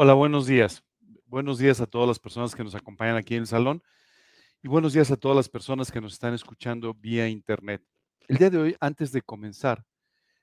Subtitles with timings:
[0.00, 0.84] Hola, buenos días.
[1.26, 3.82] Buenos días a todas las personas que nos acompañan aquí en el salón
[4.62, 7.82] y buenos días a todas las personas que nos están escuchando vía internet.
[8.28, 9.84] El día de hoy, antes de comenzar,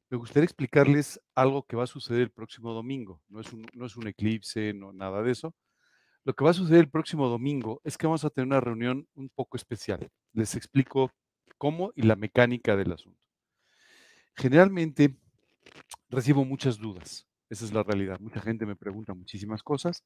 [0.09, 3.21] me gustaría explicarles algo que va a suceder el próximo domingo.
[3.29, 5.55] No es un, no es un eclipse, no nada de eso.
[6.25, 9.07] Lo que va a suceder el próximo domingo es que vamos a tener una reunión
[9.15, 10.09] un poco especial.
[10.33, 11.13] Les explico
[11.57, 13.23] cómo y la mecánica del asunto.
[14.35, 15.15] Generalmente
[16.09, 17.25] recibo muchas dudas.
[17.55, 18.19] Esa es la realidad.
[18.19, 20.03] Mucha gente me pregunta muchísimas cosas.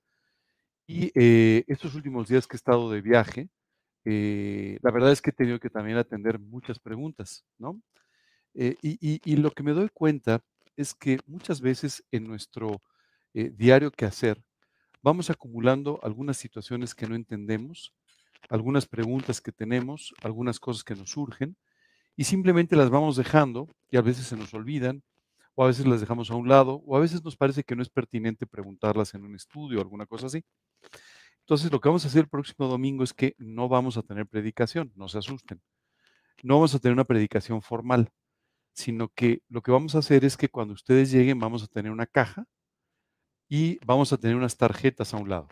[0.86, 3.50] Y eh, estos últimos días que he estado de viaje,
[4.06, 7.82] eh, la verdad es que he tenido que también atender muchas preguntas, ¿no?
[8.54, 10.44] Eh, y, y, lo que me doy cuenta
[10.78, 12.84] es que muchas veces en nuestro
[13.34, 14.44] diario que hacer,
[15.02, 17.96] vamos acumulando algunas situaciones que no entendemos,
[18.48, 21.58] algunas preguntas que tenemos, algunas cosas que nos surgen,
[22.16, 25.02] y simplemente las vamos dejando y a veces se nos olvidan
[25.60, 27.82] o a veces las dejamos a un lado, o a veces nos parece que no
[27.82, 30.42] es pertinente preguntarlas en un estudio o alguna cosa así.
[31.42, 34.26] Entonces, lo que vamos a hacer el próximo domingo es que no vamos a tener
[34.26, 35.62] predicación, no se asusten.
[36.44, 38.10] No vamos a tener una predicación formal,
[38.72, 41.92] sino que lo que vamos a hacer es que cuando ustedes lleguen vamos a tener
[41.92, 42.46] una caja
[43.50, 45.50] y vamos a tener unas tarjetas a un lado.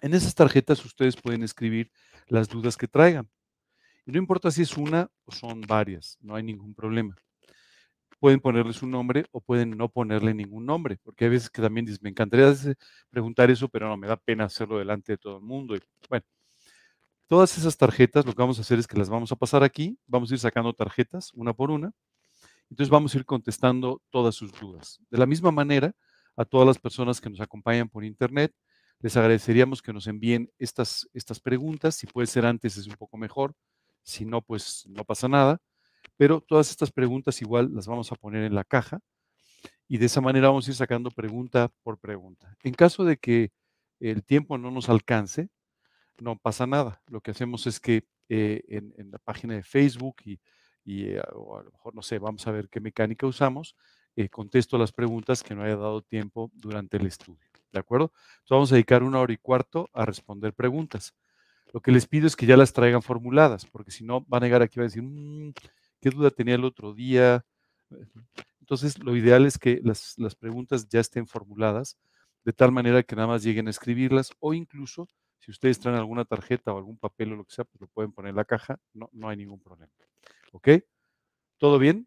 [0.00, 1.92] En esas tarjetas ustedes pueden escribir
[2.26, 3.28] las dudas que traigan.
[4.06, 7.20] Y no importa si es una o son varias, no hay ningún problema
[8.20, 11.86] pueden ponerle su nombre o pueden no ponerle ningún nombre, porque hay veces que también
[12.02, 12.54] me encantaría
[13.10, 15.74] preguntar eso, pero no, me da pena hacerlo delante de todo el mundo.
[15.74, 16.24] Y, bueno,
[17.26, 19.98] todas esas tarjetas, lo que vamos a hacer es que las vamos a pasar aquí,
[20.06, 21.92] vamos a ir sacando tarjetas una por una,
[22.68, 25.00] entonces vamos a ir contestando todas sus dudas.
[25.10, 25.92] De la misma manera,
[26.36, 28.52] a todas las personas que nos acompañan por internet,
[29.00, 33.16] les agradeceríamos que nos envíen estas, estas preguntas, si puede ser antes es un poco
[33.16, 33.54] mejor,
[34.02, 35.58] si no, pues no pasa nada.
[36.20, 39.00] Pero todas estas preguntas igual las vamos a poner en la caja
[39.88, 42.54] y de esa manera vamos a ir sacando pregunta por pregunta.
[42.62, 43.52] En caso de que
[44.00, 45.48] el tiempo no nos alcance,
[46.18, 47.00] no pasa nada.
[47.06, 50.38] Lo que hacemos es que eh, en, la página de Facebook y,
[50.84, 53.74] eh, o a lo mejor, no sé, vamos a ver qué mecánica usamos,
[54.14, 57.48] eh, contesto las preguntas que no haya dado tiempo durante el estudio.
[57.72, 58.12] ¿De acuerdo?
[58.32, 61.14] Entonces vamos a dedicar una hora y cuarto a responder preguntas.
[61.72, 64.46] Lo que les pido es que ya las traigan formuladas, porque si no, van a
[64.46, 65.52] llegar aquí y van a decir, mm,
[66.00, 67.44] qué duda tenía el otro día.
[68.60, 71.98] Entonces, lo ideal es que las, preguntas ya estén formuladas
[72.44, 76.24] de tal manera que nada más lleguen a escribirlas o incluso si ustedes traen alguna
[76.24, 78.78] tarjeta o algún papel o lo que sea, pues lo pueden poner en la caja,
[78.92, 79.92] no, no hay ningún problema.
[80.52, 80.68] ¿Ok?
[81.58, 82.06] ¿Todo bien?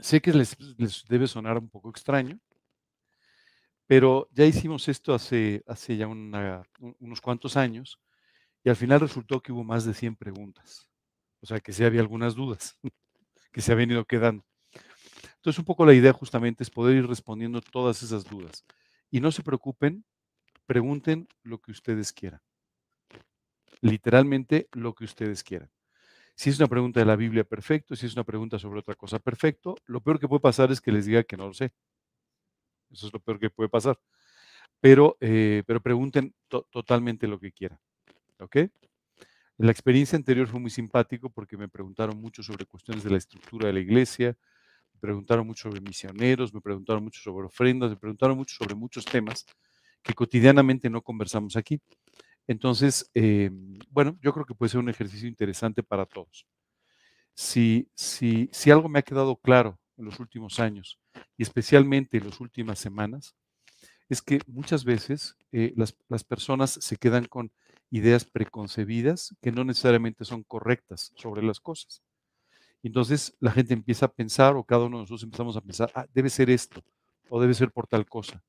[0.00, 0.56] Sé que les,
[1.08, 2.38] debe sonar un poco extraño,
[3.86, 8.00] pero ya hicimos esto hace, hace ya unos cuantos años
[8.62, 10.88] y al final resultó que hubo más de 100 preguntas.
[11.44, 12.78] O sea, que sí había algunas dudas
[13.52, 14.46] que se habían ido quedando.
[15.36, 18.64] Entonces, un poco la idea justamente es poder ir respondiendo todas esas dudas.
[19.10, 20.06] Y no se preocupen,
[20.64, 22.40] pregunten lo que ustedes quieran.
[23.82, 25.70] Literalmente lo que ustedes quieran.
[26.34, 27.94] Si es una pregunta de la Biblia, perfecto.
[27.94, 29.76] Si es una pregunta sobre otra cosa, perfecto.
[29.84, 31.74] Lo peor que puede pasar es que les diga que no lo sé.
[32.90, 34.00] Eso es lo peor que puede pasar.
[34.80, 37.78] Pero, eh, pero pregunten totalmente lo que quieran.
[38.38, 38.56] ¿Ok?
[39.58, 43.68] La experiencia anterior fue muy simpático porque me preguntaron mucho sobre cuestiones de la estructura
[43.68, 44.36] de la iglesia,
[44.94, 49.04] me preguntaron mucho sobre misioneros, me preguntaron mucho sobre ofrendas, me preguntaron mucho sobre muchos
[49.04, 49.46] temas
[50.02, 51.80] que cotidianamente no conversamos aquí.
[52.48, 53.50] Entonces, eh,
[53.90, 56.46] bueno, yo creo que puede ser un ejercicio interesante para todos.
[57.34, 61.00] Si, si, si algo me ha quedado claro en los últimos años
[61.36, 63.34] y especialmente en las últimas semanas,
[64.08, 67.52] es que muchas veces eh, las, las personas se quedan con
[67.90, 72.02] ideas preconcebidas que no necesariamente son correctas sobre las cosas.
[72.82, 76.06] Entonces la gente empieza a pensar, o cada uno de nosotros empezamos a pensar, ah,
[76.12, 76.82] debe ser esto,
[77.28, 78.42] o debe ser por tal cosa.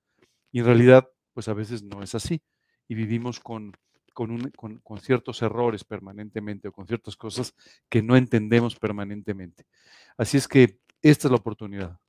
[0.51, 2.41] Y en realidad, pues a veces no es así.
[2.87, 3.73] Y vivimos con,
[4.13, 7.53] con, con ciertos errores permanentemente o con ciertas cosas
[7.89, 9.65] que no entendemos permanentemente.
[10.17, 11.99] Así es que esta es la oportunidad.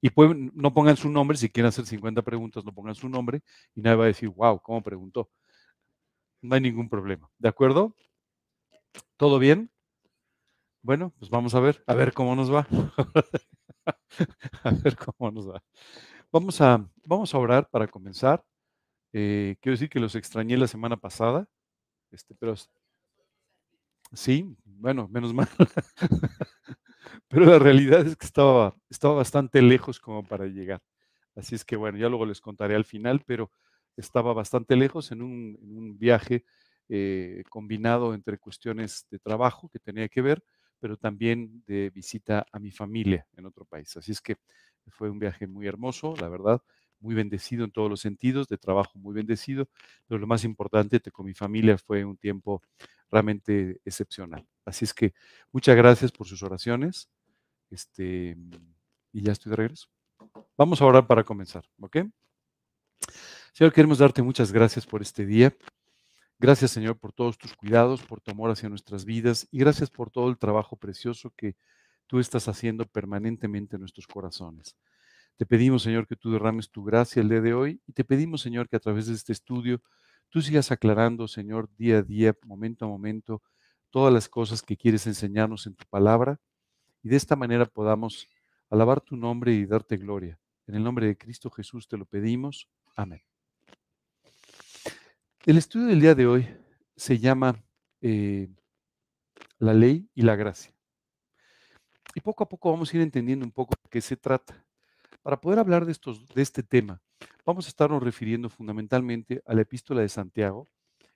[0.00, 3.42] Y pueden, no pongan su nombre, si quieren hacer 50 preguntas, no pongan su nombre
[3.74, 5.30] y nadie va a decir, wow, ¿cómo preguntó?
[6.42, 7.28] No hay ningún problema.
[7.38, 7.94] ¿De acuerdo?
[9.16, 9.70] ¿Todo bien?
[10.82, 12.66] Bueno, pues vamos a ver, a ver cómo nos va.
[14.62, 15.62] a ver cómo nos va.
[16.30, 18.44] Vamos a, vamos a orar para comenzar.
[19.12, 21.48] Eh, quiero decir que los extrañé la semana pasada,
[22.10, 22.54] este, pero
[24.12, 25.48] sí, bueno, menos mal.
[27.28, 30.82] pero la realidad es que estaba, estaba bastante lejos como para llegar.
[31.34, 33.50] Así es que bueno, ya luego les contaré al final, pero
[33.96, 36.44] estaba bastante lejos en un, viaje
[36.88, 40.42] eh, combinado entre cuestiones de trabajo que tenía que ver,
[40.78, 43.96] pero también de visita a mi familia en otro país.
[43.96, 44.36] Así es que
[44.88, 46.62] fue un viaje muy hermoso, la verdad,
[47.00, 49.68] muy bendecido en todos los sentidos, de trabajo muy bendecido,
[50.06, 52.62] pero lo más importante, con mi familia fue un tiempo
[53.10, 54.46] realmente excepcional.
[54.66, 55.14] Así es que
[55.52, 57.08] muchas gracias por sus oraciones.
[57.70, 58.36] Este,
[59.12, 59.88] y ya estoy de regreso.
[60.58, 61.98] Vamos a orar para comenzar, ¿ok?
[63.52, 65.56] Señor, queremos darte muchas gracias por este día.
[66.38, 70.10] Gracias, Señor, por todos tus cuidados, por tu amor hacia nuestras vidas y gracias por
[70.10, 71.56] todo el trabajo precioso que
[72.06, 74.76] tú estás haciendo permanentemente en nuestros corazones.
[75.36, 78.42] Te pedimos, Señor, que tú derrames tu gracia el día de hoy y te pedimos,
[78.42, 79.80] Señor, que a través de este estudio
[80.28, 83.42] tú sigas aclarando, Señor, día a día, momento a momento,
[83.90, 86.40] todas las cosas que quieres enseñarnos en tu palabra
[87.02, 88.28] y de esta manera podamos
[88.70, 90.38] alabar tu nombre y darte gloria.
[90.66, 92.68] En el nombre de Cristo Jesús te lo pedimos.
[92.96, 93.22] Amén.
[95.44, 96.48] El estudio del día de hoy
[96.96, 97.62] se llama
[98.00, 98.48] eh,
[99.58, 100.74] La ley y la gracia.
[102.16, 104.64] Y poco a poco vamos a ir entendiendo un poco de qué se trata.
[105.22, 107.00] Para poder hablar de, estos, de este tema,
[107.44, 110.66] vamos a estarnos refiriendo fundamentalmente a la epístola de Santiago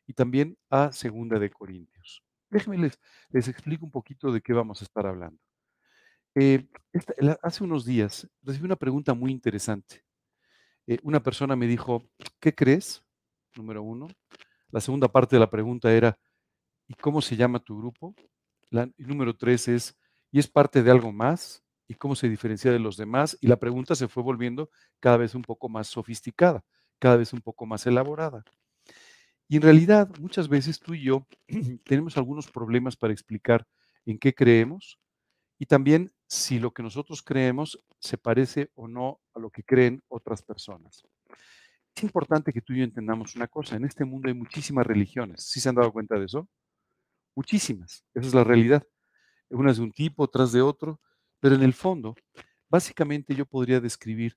[0.06, 2.22] y también a Segunda de Corintios.
[2.50, 2.98] Déjenme les,
[3.30, 5.38] les explico un poquito de qué vamos a estar hablando.
[6.34, 6.68] Eh,
[7.42, 10.04] hace unos días recibí una pregunta muy interesante.
[10.86, 12.08] Eh, una persona me dijo,
[12.40, 13.02] ¿qué crees?
[13.56, 14.08] Número uno.
[14.70, 16.18] La segunda parte de la pregunta era,
[16.88, 18.14] ¿y cómo se llama tu grupo?
[18.70, 19.98] Y número tres es,
[20.30, 21.62] ¿y es parte de algo más?
[21.88, 23.36] ¿Y cómo se diferencia de los demás?
[23.40, 24.70] Y la pregunta se fue volviendo
[25.00, 26.64] cada vez un poco más sofisticada,
[27.00, 28.44] cada vez un poco más elaborada.
[29.50, 31.26] Y en realidad, muchas veces tú y yo
[31.84, 33.66] tenemos algunos problemas para explicar
[34.06, 35.00] en qué creemos
[35.58, 40.04] y también si lo que nosotros creemos se parece o no a lo que creen
[40.06, 41.02] otras personas.
[41.96, 43.74] Es importante que tú y yo entendamos una cosa.
[43.74, 45.42] En este mundo hay muchísimas religiones.
[45.42, 46.48] ¿Sí se han dado cuenta de eso?
[47.34, 48.04] Muchísimas.
[48.14, 48.84] Esa es la realidad.
[49.48, 51.00] Unas de un tipo, otras de otro.
[51.40, 52.14] Pero en el fondo,
[52.68, 54.36] básicamente yo podría describir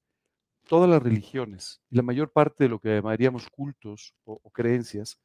[0.68, 5.20] todas las religiones y la mayor parte de lo que llamaríamos cultos o, o creencias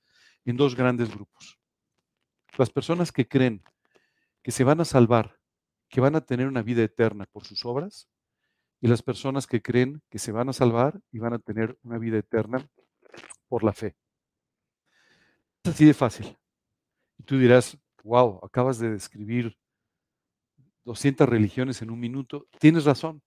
[0.44, 1.58] en dos grandes grupos.
[2.56, 3.62] Las personas que creen
[4.42, 5.38] que se van a salvar
[5.88, 8.08] que van a tener una vida eterna por sus obras
[8.80, 11.98] y las personas que creen que se van a salvar y van a tener una
[11.98, 12.68] vida eterna
[13.48, 13.96] por la fe.
[15.64, 16.38] Es así de fácil.
[17.18, 19.58] Y tú dirás, wow, acabas de describir
[20.84, 22.46] 200 religiones en un minuto.
[22.60, 23.22] Tienes razón.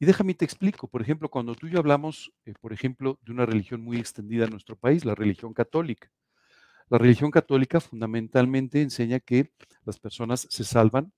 [0.00, 0.88] Y déjame te explico.
[0.88, 4.44] Por ejemplo, cuando tú y yo hablamos, eh, por ejemplo, de una religión muy extendida
[4.44, 6.10] en nuestro país, la religión católica.
[6.88, 9.52] La religión católica fundamentalmente enseña que
[9.84, 11.12] las personas se salvan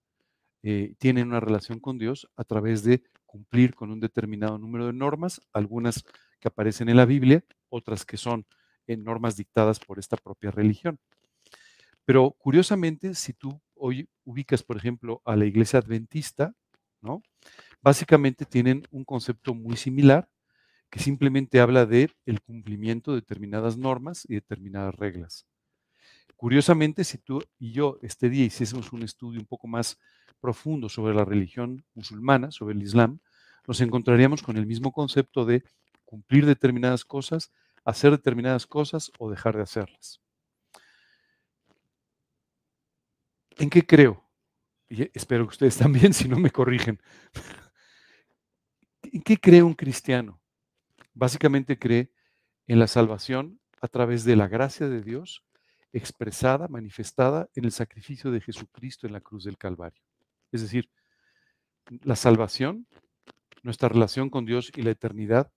[0.64, 4.92] eh, tienen una relación con Dios a través de cumplir con un determinado número de
[4.92, 6.04] normas, algunas
[6.40, 8.46] que aparecen en la Biblia, otras que son
[8.88, 10.98] en eh, normas dictadas por esta propia religión.
[12.04, 16.52] Pero curiosamente, si tú hoy ubicas, por ejemplo, a la iglesia adventista,
[17.82, 20.28] Básicamente tienen un concepto muy similar
[20.90, 25.46] que simplemente habla de el cumplimiento de determinadas normas y determinadas reglas.
[26.36, 29.98] Curiosamente, si tú y yo este día hiciésemos un estudio un poco más
[30.40, 33.20] profundo sobre la religión musulmana, sobre el Islam,
[33.66, 35.64] nos encontraríamos con el mismo concepto de
[36.04, 37.52] cumplir determinadas cosas,
[37.84, 40.20] hacer determinadas cosas o dejar de hacerlas.
[43.58, 44.21] ¿En qué creo?
[45.14, 47.00] Espero que ustedes también, si no me corrigen.
[49.02, 50.40] ¿En qué cree un cristiano?
[51.14, 52.12] Básicamente cree
[52.66, 55.44] en la salvación a través de la gracia de Dios
[55.92, 60.02] expresada, manifestada en el sacrificio de Jesucristo en la cruz del Calvario.
[60.50, 60.88] Es decir,
[62.02, 62.86] la salvación,
[63.62, 65.52] nuestra relación con Dios y la eternidad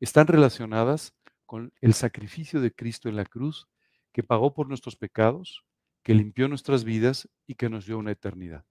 [0.00, 1.14] están relacionadas
[1.46, 3.68] con el sacrificio de Cristo en la cruz,
[4.12, 5.64] que pagó por nuestros pecados,
[6.02, 8.64] que limpió nuestras vidas y que nos dio una eternidad.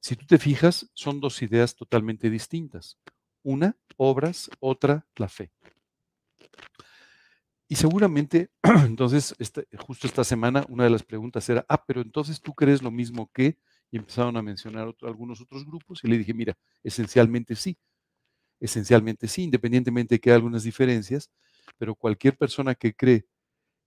[0.00, 2.98] Si tú te fijas, son dos ideas totalmente distintas.
[3.42, 5.50] Una, obras, otra, la fe.
[7.68, 8.50] Y seguramente,
[8.86, 12.82] entonces, este, justo esta semana, una de las preguntas era, ah, pero entonces tú crees
[12.82, 13.58] lo mismo que,
[13.90, 17.76] y empezaron a mencionar algunos otros grupos y le dije, mira, esencialmente sí,
[18.60, 21.30] esencialmente sí, independientemente de que haya algunas diferencias,
[21.78, 23.26] pero cualquier persona que cree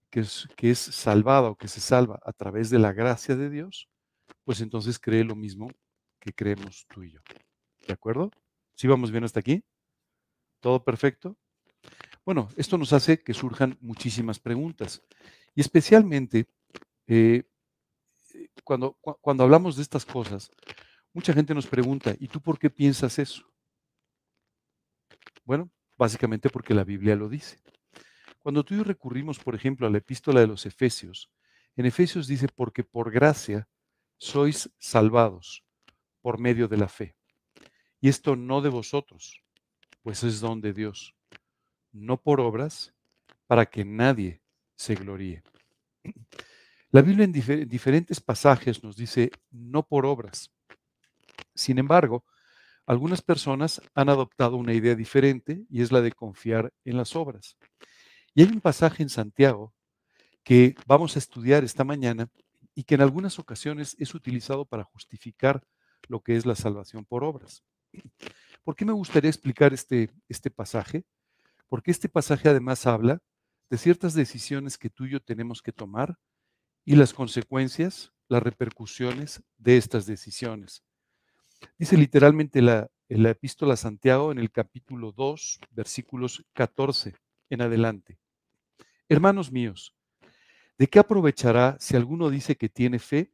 [0.10, 3.50] que es, que es salvada o que se salva a través de la gracia de
[3.50, 3.90] Dios,
[4.44, 5.70] pues entonces cree lo mismo
[6.20, 7.22] que creemos tú y yo.
[7.88, 8.32] ¿De acuerdo?
[8.76, 9.64] ¿Sí vamos bien hasta aquí?
[10.60, 11.38] ¿Todo perfecto?
[12.26, 15.02] Bueno, esto nos hace que surjan muchísimas preguntas
[15.56, 16.48] y especialmente
[17.08, 17.44] eh,
[18.64, 20.52] cuando, cuando hablamos de estas cosas,
[21.14, 23.52] mucha gente nos pregunta, ¿y tú por qué piensas eso?
[25.44, 27.60] Bueno, básicamente porque la Biblia lo dice.
[28.40, 31.30] Cuando tú y yo recurrimos, por ejemplo, a la epístola de los Efesios,
[31.76, 33.68] en Efesios dice, porque por gracia
[34.18, 35.64] sois salvados
[36.22, 37.16] por medio de la fe.
[38.02, 39.44] Y esto no de vosotros,
[40.02, 41.16] pues es don de Dios,
[41.92, 42.94] no por obras,
[43.48, 44.42] para que nadie
[44.76, 45.44] se gloríe.
[46.92, 47.32] La Biblia en
[47.70, 50.52] diferentes pasajes nos dice no por obras.
[51.54, 52.26] Sin embargo,
[52.86, 57.58] algunas personas han adoptado una idea diferente y es la de confiar en las obras.
[58.40, 59.74] Y hay un pasaje en Santiago
[60.46, 62.30] que vamos a estudiar esta mañana
[62.74, 65.62] y que en algunas ocasiones es utilizado para justificar
[66.08, 67.66] lo que es la salvación por obras.
[68.64, 71.04] ¿Por qué me gustaría explicar este, este pasaje?
[71.68, 73.20] Porque este pasaje además habla
[73.70, 76.18] de ciertas decisiones que tú y yo tenemos que tomar
[76.86, 80.82] y las consecuencias, las repercusiones de estas decisiones.
[81.78, 87.16] Dice literalmente la, la epístola a Santiago en el capítulo 2, versículos 14
[87.50, 88.18] en adelante.
[89.12, 89.96] Hermanos míos,
[90.78, 93.34] ¿de qué aprovechará si alguno dice que tiene fe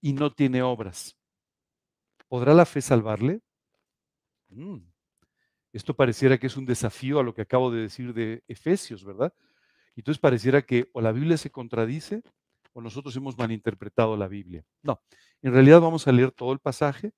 [0.00, 1.18] y no tiene obras?
[2.28, 3.42] ¿Podrá la fe salvarle?
[4.48, 4.78] Mm,
[5.74, 9.34] esto pareciera que es un desafío a lo que acabo de decir de Efesios, ¿verdad?
[9.96, 12.22] Entonces pareciera que o la Biblia se contradice
[12.72, 14.64] o nosotros hemos malinterpretado la Biblia.
[14.82, 15.02] No,
[15.42, 17.12] en realidad vamos a leer todo el pasaje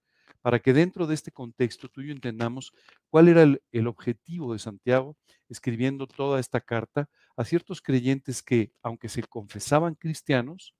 [0.48, 2.72] para que dentro de este contexto tú y yo entendamos
[3.10, 5.14] cuál era el, el, objetivo de Santiago
[5.50, 10.74] escribiendo toda esta carta a ciertos creyentes que, aunque se confesaban cristianos,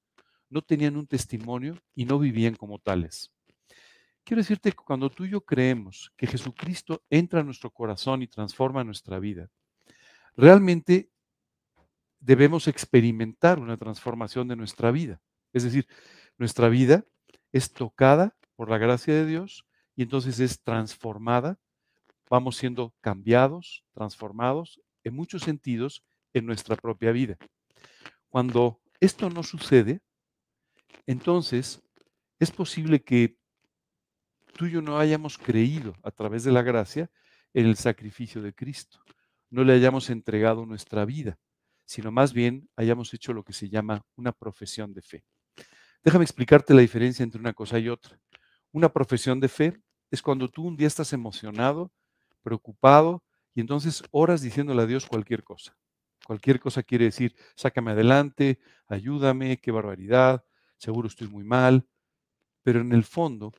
[0.49, 3.31] no tenían un testimonio y no vivían como tales.
[4.25, 8.27] Quiero decirte que cuando tú y yo creemos que Jesucristo entra a nuestro corazón y
[8.27, 9.51] transforma nuestra vida,
[10.35, 11.11] realmente
[12.21, 15.21] debemos experimentar una transformación de nuestra vida.
[15.53, 15.87] Es decir,
[16.39, 17.05] nuestra vida
[17.53, 21.61] es tocada por la gracia de Dios y entonces es transformada.
[22.29, 27.37] Vamos siendo cambiados, transformados en muchos sentidos en nuestra propia vida.
[28.29, 30.01] Cuando esto no sucede,
[31.07, 31.81] entonces
[32.41, 33.39] es posible que
[34.55, 37.13] tú y yo no hayamos creído a través de la gracia
[37.55, 38.99] en el sacrificio de Cristo,
[39.51, 41.39] no le hayamos entregado nuestra vida,
[41.85, 45.25] sino más bien hayamos hecho lo que se llama una profesión de fe.
[46.03, 48.19] Déjame explicarte la diferencia entre una cosa y otra.
[48.73, 51.91] Una profesión de fe es cuando tú un día estás emocionado,
[52.43, 53.23] preocupado,
[53.55, 55.77] y entonces oras diciéndole a Dios cualquier cosa.
[56.27, 60.45] Cualquier cosa quiere decir, sácame adelante, ayúdame, qué barbaridad,
[60.77, 61.87] seguro estoy muy mal.
[62.63, 63.53] Pero en el fondo,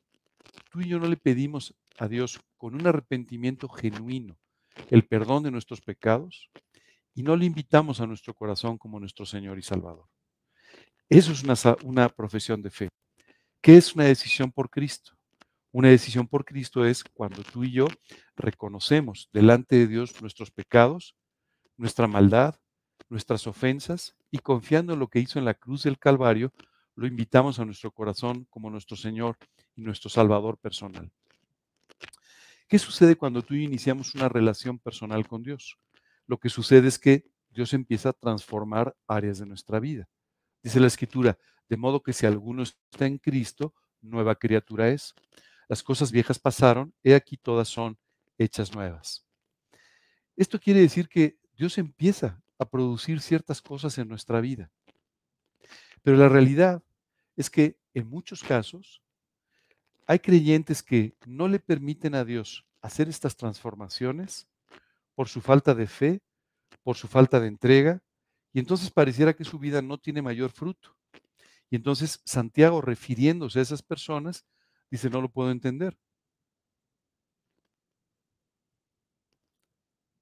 [0.70, 4.38] tú y yo no le pedimos a Dios con un arrepentimiento genuino
[4.88, 6.50] el perdón de nuestros pecados
[7.14, 10.08] y no le invitamos a nuestro corazón como nuestro Señor y Salvador.
[11.08, 12.88] Eso es una, una profesión de fe.
[13.62, 15.12] ¿Qué es una decisión por Cristo?
[15.70, 17.88] Una decisión por Cristo es cuando tú y yo
[18.34, 21.14] reconocemos delante de Dios nuestros pecados,
[21.76, 22.56] nuestra maldad,
[23.10, 26.54] nuestras ofensas y confiando en lo que hizo en la cruz del Calvario,
[26.94, 29.36] lo invitamos a nuestro corazón como nuestro Señor
[29.76, 31.10] y nuestro Salvador personal.
[32.66, 35.76] ¿Qué sucede cuando tú y yo iniciamos una relación personal con Dios?
[36.26, 40.08] Lo que sucede es que Dios empieza a transformar áreas de nuestra vida.
[40.62, 41.38] Dice la Escritura,
[41.68, 45.14] de modo que si alguno está en Cristo, nueva criatura es.
[45.68, 47.98] Las cosas viejas pasaron, he aquí todas son
[48.38, 49.24] hechas nuevas.
[50.36, 54.70] Esto quiere decir que Dios empieza a producir ciertas cosas en nuestra vida.
[56.02, 56.82] Pero la realidad
[57.36, 59.02] es que en muchos casos
[60.06, 64.48] hay creyentes que no le permiten a Dios hacer estas transformaciones
[65.14, 66.22] por su falta de fe,
[66.82, 68.02] por su falta de entrega,
[68.52, 70.96] y entonces pareciera que su vida no tiene mayor fruto.
[71.70, 74.44] Y entonces Santiago, refiriéndose a esas personas,
[74.90, 75.96] dice, no lo puedo entender.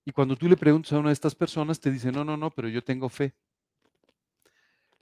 [0.04, 2.50] Y cuando tú le preguntas a una de estas personas, te dice, no, no, no,
[2.50, 3.35] pero yo tengo fe.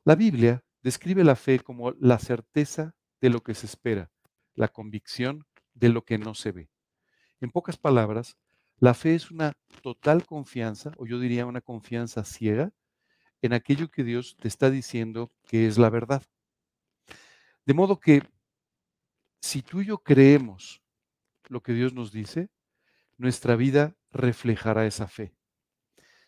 [0.05, 4.11] La Biblia describe la fe como la certeza de lo que se espera,
[4.55, 6.71] la convicción de lo que no se ve.
[7.41, 8.37] En pocas palabras,
[8.79, 9.53] la fe es una
[9.83, 12.73] total confianza, o yo diría una confianza ciega,
[13.43, 16.23] en aquello que Dios te está diciendo que es la verdad.
[17.65, 18.23] De modo que
[19.41, 20.83] si tú y yo creemos
[21.49, 22.51] lo que Dios nos dice,
[23.17, 25.35] nuestra vida reflejará esa fe.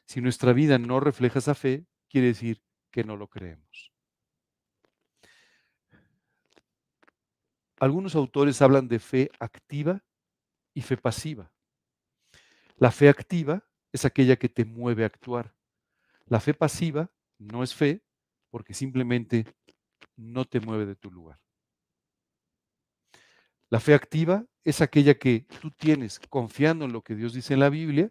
[0.07, 3.93] Si nuestra vida no refleja esa fe, quiere decir que no lo creemos.
[7.81, 10.05] Algunos autores hablan de fe activa
[10.75, 11.53] y fe pasiva.
[12.77, 15.58] La fe activa es aquella que te mueve a actuar.
[16.29, 18.03] La fe pasiva no es fe
[18.51, 19.47] porque simplemente
[20.17, 21.41] no te mueve de tu lugar.
[23.71, 27.61] La fe activa es aquella que tú tienes confiando en lo que Dios dice en
[27.61, 28.11] la Biblia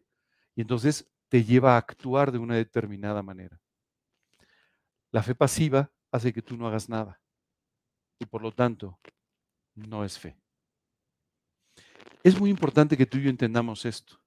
[0.56, 3.60] y entonces te lleva a actuar de una determinada manera.
[5.12, 7.22] La fe pasiva hace que tú no hagas nada
[8.20, 9.00] y por lo tanto
[9.76, 10.38] no es fe.
[12.24, 14.20] Es muy importante que tú y yo entendamos esto,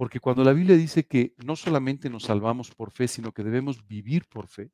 [0.00, 3.86] Porque cuando la Biblia dice que no solamente nos salvamos por fe, sino que debemos
[3.86, 4.70] vivir por fe,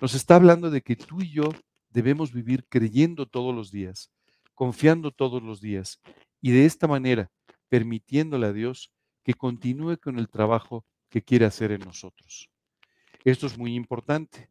[0.00, 1.50] nos está hablando de que tú y yo
[1.90, 4.10] debemos vivir creyendo todos los días,
[4.54, 6.00] confiando todos los días
[6.40, 7.30] y de esta manera
[7.68, 8.90] permitiéndole a Dios
[9.22, 12.48] que continúe con el trabajo que quiere hacer en nosotros.
[13.22, 14.48] Esto es muy importante,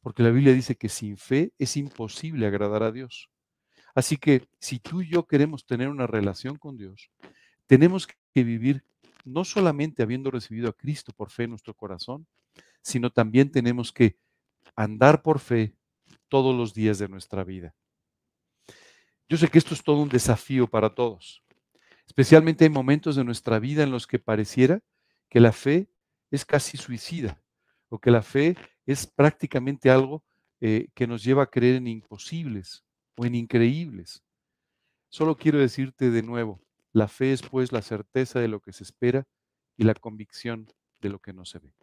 [0.00, 3.30] porque la Biblia dice que sin fe es imposible agradar a Dios.
[3.94, 7.12] Así que si tú y yo queremos tener una relación con Dios,
[7.68, 8.82] tenemos que vivir
[9.24, 12.26] no solamente habiendo recibido a Cristo por fe en nuestro corazón,
[12.82, 14.18] sino también tenemos que
[14.76, 15.74] andar por fe
[16.28, 17.74] todos los días de nuestra vida.
[19.28, 21.42] Yo sé que esto es todo un desafío para todos.
[22.06, 24.80] Especialmente hay momentos de nuestra vida en los que pareciera
[25.30, 25.88] que la fe
[26.30, 27.42] es casi suicida
[27.88, 30.24] o que la fe es prácticamente algo
[30.60, 32.84] eh, que nos lleva a creer en imposibles
[33.16, 34.22] o en increíbles.
[35.08, 36.63] Solo quiero decirte de nuevo,
[36.94, 39.26] la fe es pues la certeza de lo que se espera
[39.76, 40.68] y la convicción
[41.00, 41.74] de lo que no se ve.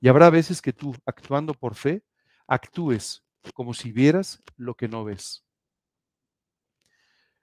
[0.00, 2.04] Y habrá veces que tú, actuando por fe,
[2.46, 3.24] actúes
[3.54, 5.44] como si vieras lo que no ves.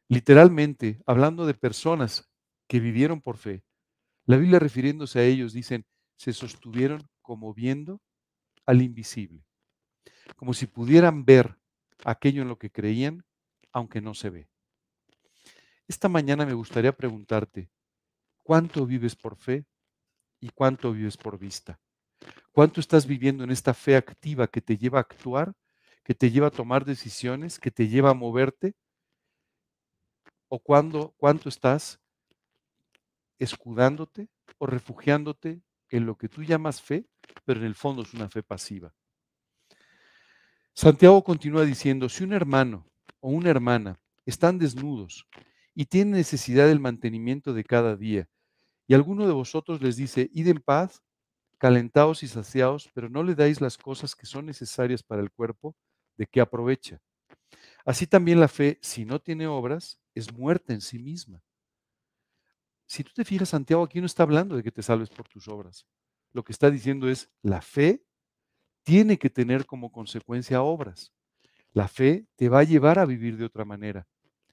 [0.07, 2.29] Literalmente, hablando de personas
[2.67, 3.63] que vivieron por fe,
[4.25, 8.01] la Biblia refiriéndose a ellos dicen, se sostuvieron como viendo
[8.67, 9.43] al invisible,
[10.35, 11.57] como si pudieran ver
[12.05, 13.25] aquello en lo que creían,
[13.71, 14.49] aunque no se ve.
[15.87, 17.69] Esta mañana me gustaría preguntarte,
[18.43, 19.65] ¿cuánto vives por fe
[20.41, 21.79] y cuánto vives por vista?
[22.51, 25.53] ¿Cuánto estás viviendo en esta fe activa que te lleva a actuar,
[26.03, 28.75] que te lleva a tomar decisiones, que te lleva a moverte?
[30.49, 32.01] ¿O cuándo, cuánto estás
[33.39, 34.27] escudándote
[34.57, 37.07] o refugiándote en lo que tú llamas fe,
[37.45, 38.93] pero en el fondo es una fe pasiva?
[40.73, 42.85] Santiago continúa diciendo, si un hermano
[43.21, 45.25] o una hermana están desnudos
[45.79, 48.27] y tienen necesidad del mantenimiento de cada día.
[48.87, 51.03] Y alguno de vosotros les dice, id en paz,
[51.59, 55.75] calentaos y saciaos, pero no le dais las cosas que son necesarias para el cuerpo,
[56.17, 56.99] ¿de qué aprovecha?
[57.85, 61.43] Así también la fe, si no tiene obras, es muerta en sí misma.
[62.87, 65.47] Si tú te fijas, Santiago aquí no está hablando de que te salves por tus
[65.47, 65.85] obras.
[66.33, 68.03] Lo que está diciendo es, la fe
[68.81, 71.13] tiene que tener como consecuencia obras.
[71.71, 74.07] La fe te va a llevar a vivir de otra manera.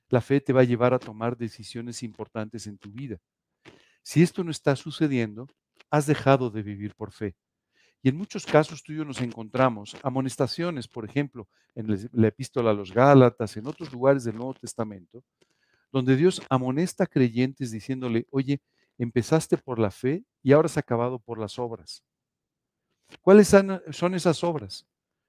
[0.08, 3.18] La fe te va a llevar a tomar decisiones importantes en tu vida.
[4.02, 5.48] Si esto no está sucediendo,
[5.90, 7.34] has dejado de vivir por fe.
[8.02, 12.92] Y en muchos casos yo nos encontramos amonestaciones, por ejemplo, en la epístola a los
[12.92, 15.24] Gálatas, en otros lugares del Nuevo Testamento,
[15.90, 18.60] donde Dios amonesta a creyentes diciéndole, oye,
[18.98, 22.04] empezaste por la fe y ahora has acabado por las obras.
[23.22, 24.86] ¿Cuáles son esas obras?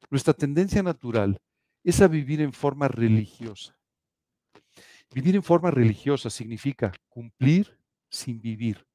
[0.10, 1.38] Nuestra tendencia natural
[1.84, 3.78] es a vivir en forma religiosa.
[5.14, 7.78] Vivir en forma religiosa significa cumplir
[8.10, 8.86] sin vivir,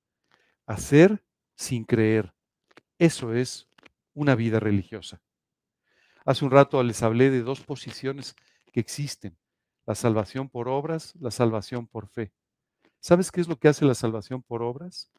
[0.66, 1.25] hacer
[1.57, 2.35] sin creer.
[2.99, 3.68] Eso es
[4.14, 5.23] una vida religiosa.
[6.25, 8.35] Hace un rato les hablé de dos posiciones
[8.73, 9.38] que existen,
[9.87, 12.33] la salvación por obras, la salvación por fe.
[13.01, 15.11] ¿Sabes qué es lo que hace la salvación por obras?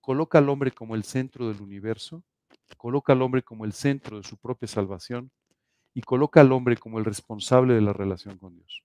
[0.00, 2.24] Coloca al hombre como el centro del universo,
[2.78, 5.30] coloca al hombre como el centro de su propia salvación
[5.92, 8.82] y coloca al hombre como el responsable de la relación con Dios.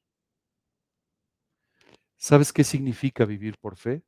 [2.17, 4.03] ¿Sabes qué significa vivir por fe?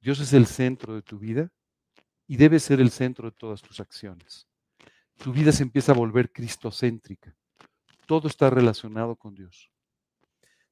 [0.00, 1.50] Dios es el centro de tu vida
[2.26, 4.46] y debe ser el centro de todas tus acciones.
[5.18, 7.36] Tu vida se empieza a volver cristocéntrica.
[8.06, 9.70] Todo está relacionado con Dios.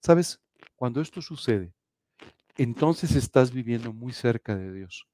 [0.01, 0.41] ¿Sabes?
[0.75, 1.75] Cuando esto sucede,
[2.57, 5.07] entonces estás viviendo muy cerca de Dios,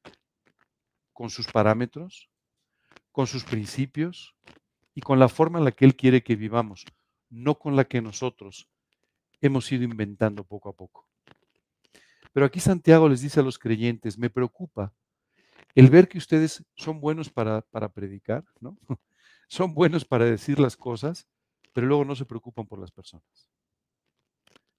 [1.12, 2.30] con sus parámetros,
[3.12, 4.34] con sus principios
[4.94, 6.84] y con la forma en la que Él quiere que vivamos,
[7.28, 8.68] no con la que nosotros
[9.40, 11.08] hemos ido inventando poco a poco.
[12.34, 14.92] Pero aquí Santiago les dice a los creyentes, me preocupa
[15.76, 17.62] el ver que ustedes son buenos para,
[17.94, 18.76] predicar, ¿no?
[19.46, 21.28] Son buenos para decir las cosas,
[21.72, 23.50] pero luego no se preocupan por las personas.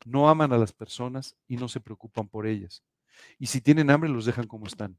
[0.03, 2.83] No aman a las personas y no se preocupan por ellas.
[3.37, 4.97] Y si tienen hambre, los dejan como están.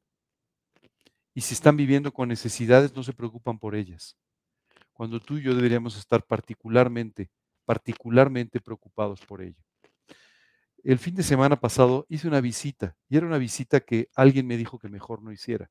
[1.34, 4.16] Y si están viviendo con necesidades, no se preocupan por ellas.
[4.92, 7.28] Cuando tú y yo deberíamos estar particularmente,
[7.66, 9.65] particularmente preocupados por ello
[10.92, 14.56] el fin de semana pasado hice una visita y era una visita que alguien me
[14.56, 15.68] dijo que mejor no hiciera.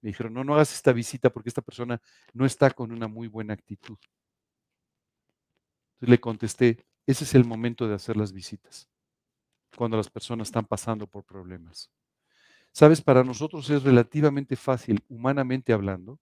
[0.00, 2.02] Me dijeron, no, no hagas esta visita porque esta persona
[2.32, 3.96] no está con una muy buena actitud.
[5.94, 8.88] Entonces le contesté, ese es el momento de hacer las visitas,
[9.76, 11.90] cuando las personas están pasando por problemas.
[12.72, 16.18] Sabes, para nosotros es relativamente fácil, humanamente hablando,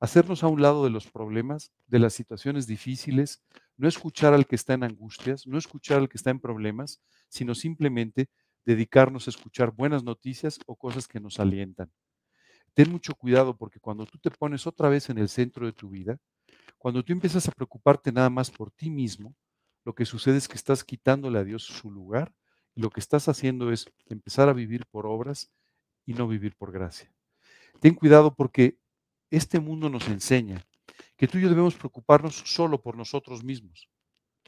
[0.00, 3.42] hacernos a un lado de los problemas, de las situaciones difíciles,
[3.76, 7.54] no escuchar al que está en angustias, no escuchar al que está en problemas, sino
[7.54, 8.28] simplemente
[8.64, 11.90] dedicarnos a escuchar buenas noticias o cosas que nos alientan.
[12.74, 15.90] Ten mucho cuidado porque cuando tú te pones otra vez en el centro de tu
[15.90, 16.18] vida,
[16.78, 19.34] cuando tú empiezas a preocuparte nada más por ti mismo,
[19.84, 22.32] lo que sucede es que estás quitándole a Dios su lugar
[22.74, 25.50] y lo que estás haciendo es empezar a vivir por obras
[26.06, 27.12] y no vivir por gracia.
[27.80, 28.78] Ten cuidado porque
[29.30, 30.64] este mundo nos enseña
[31.16, 33.88] que tú y yo debemos preocuparnos solo por nosotros mismos.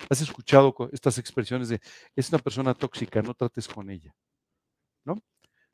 [0.08, 1.80] ¿Has escuchado estas expresiones de
[2.16, 4.14] es una persona tóxica, no trates con ella?
[5.04, 5.16] ¿No?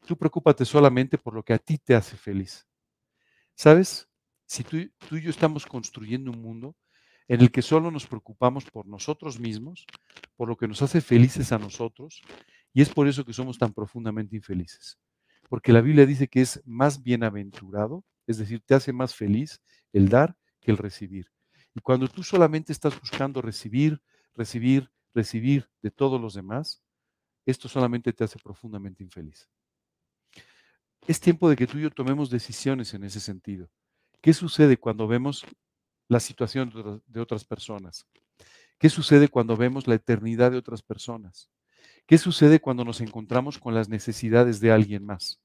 [0.07, 2.67] Tú preocúpate solamente por lo que a ti te hace feliz.
[3.55, 4.09] ¿Sabes?
[4.47, 6.77] Si tú, tú y yo estamos construyendo un mundo
[7.29, 9.87] en el que solo nos preocupamos por nosotros mismos,
[10.37, 12.23] por lo que nos hace felices a nosotros,
[12.73, 14.99] y es por eso que somos tan profundamente infelices.
[15.49, 19.61] Porque la Biblia dice que es más bienaventurado, es decir, te hace más feliz
[19.93, 21.33] el dar que el recibir.
[21.75, 24.03] Y cuando tú solamente estás buscando recibir,
[24.35, 26.83] recibir, recibir de todos los demás,
[27.47, 29.49] esto solamente te hace profundamente infeliz.
[31.07, 33.71] Es tiempo de que tú y yo tomemos decisiones en ese sentido.
[34.21, 35.47] ¿Qué sucede cuando vemos
[36.09, 38.07] la situación de otras personas?
[38.79, 41.49] ¿Qué sucede cuando vemos la eternidad de otras personas?
[42.07, 45.41] ¿Qué sucede cuando nos encontramos con las necesidades de alguien más?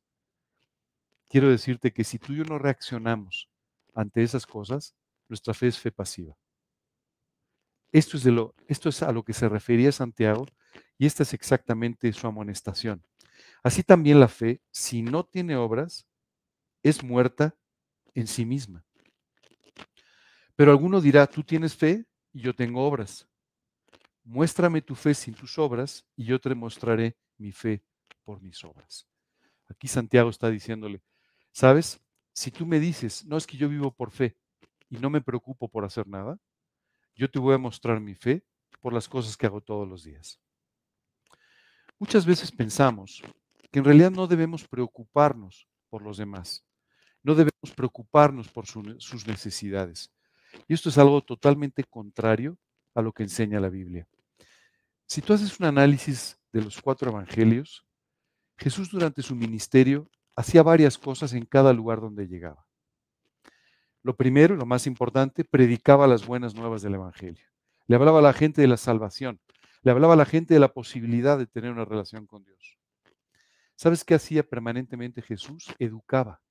[1.33, 3.49] Quiero decirte que si tú y yo no reaccionamos
[3.95, 4.93] ante esas cosas,
[5.27, 6.37] nuestra fe es fe pasiva.
[7.91, 10.45] Esto es, de lo, esto es a lo que se refería Santiago
[10.95, 13.03] y esta es exactamente su amonestación.
[13.63, 16.05] Así también la fe, si no tiene obras,
[16.83, 17.55] es muerta
[18.13, 18.85] en sí misma.
[20.55, 23.27] Pero alguno dirá, tú tienes fe y yo tengo obras.
[24.23, 27.83] Muéstrame tu fe sin tus obras y yo te mostraré mi fe
[28.23, 29.07] por mis obras.
[29.67, 31.01] Aquí Santiago está diciéndole,
[31.53, 32.01] ¿sabes?
[32.33, 34.35] Si tú me dices, no es que yo vivo por fe
[34.89, 36.37] y no me preocupo por hacer nada,
[37.15, 38.43] yo te voy a mostrar mi fe
[38.81, 40.41] por las cosas que hago todos los días.
[41.99, 43.21] Muchas veces pensamos
[43.71, 46.65] que en realidad no debemos preocuparnos por los demás,
[47.21, 50.11] no debemos preocuparnos por sus necesidades.
[50.67, 52.57] Y esto es algo totalmente contrario
[52.95, 54.07] a lo que enseña la Biblia.
[55.05, 57.85] Si tú haces un análisis de los cuatro evangelios,
[58.57, 62.65] Jesús durante su ministerio hacía varias cosas en cada lugar donde llegaba.
[64.01, 67.45] Lo primero, lo más importante, predicaba las buenas nuevas del Evangelio.
[67.87, 69.39] Le hablaba a la gente de la salvación.
[69.81, 72.77] Le hablaba a la gente de la posibilidad de tener una relación con Dios.
[73.75, 75.67] ¿Sabes qué hacía permanentemente Jesús?
[75.79, 76.41] Educaba.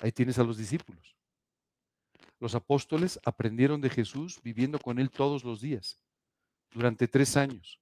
[0.00, 1.16] Ahí tienes a los discípulos.
[2.40, 6.00] Los apóstoles aprendieron de Jesús viviendo con él todos los días,
[6.72, 7.80] durante tres años.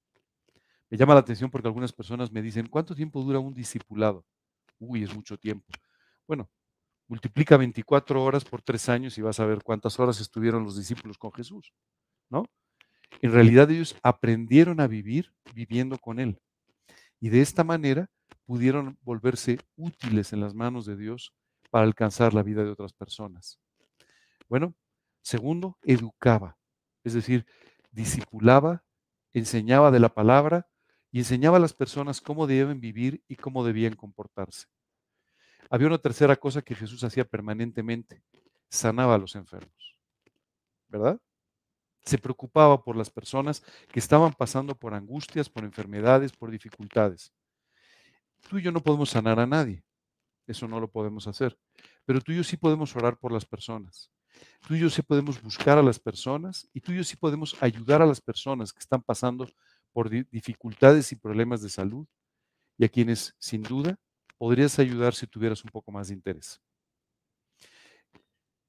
[0.93, 4.27] Me llama la atención porque algunas personas me dicen, ¿cuánto tiempo dura un discipulado?
[4.77, 5.65] Uy, es mucho tiempo.
[6.27, 6.51] Bueno,
[7.07, 11.17] multiplica 24 horas por tres años y vas a ver cuántas horas estuvieron los discípulos
[11.17, 11.73] con Jesús,
[12.29, 12.45] ¿no?
[13.23, 16.39] En realidad ellos aprendieron a vivir viviendo con Él.
[17.19, 18.11] Y de esta manera
[18.45, 21.33] pudieron volverse útiles en las manos de Dios
[21.71, 23.59] para alcanzar la vida de otras personas.
[24.47, 24.75] Bueno,
[25.23, 26.59] segundo, educaba,
[27.03, 27.47] es decir,
[27.89, 28.83] discipulaba,
[29.33, 30.67] enseñaba de la palabra
[31.13, 34.65] y enseñaba a las personas cómo deben vivir y cómo debían comportarse.
[35.69, 38.23] Había una tercera cosa que Jesús hacía permanentemente,
[38.67, 39.95] sanaba a los enfermos,
[40.87, 41.21] ¿verdad?
[42.01, 47.31] Se preocupaba por las personas que estaban pasando por angustias, por enfermedades, por dificultades.
[48.49, 49.83] Tú y yo no podemos sanar a nadie,
[50.47, 51.55] eso no lo podemos hacer,
[52.05, 54.09] pero tú y yo sí podemos orar por las personas.
[54.67, 57.55] Tú y yo sí podemos buscar a las personas y tú y yo sí podemos
[57.61, 59.47] ayudar a las personas que están pasando
[59.93, 62.05] por dificultades y problemas de salud
[62.77, 63.97] y a quienes sin duda
[64.37, 66.59] podrías ayudar si tuvieras un poco más de interés.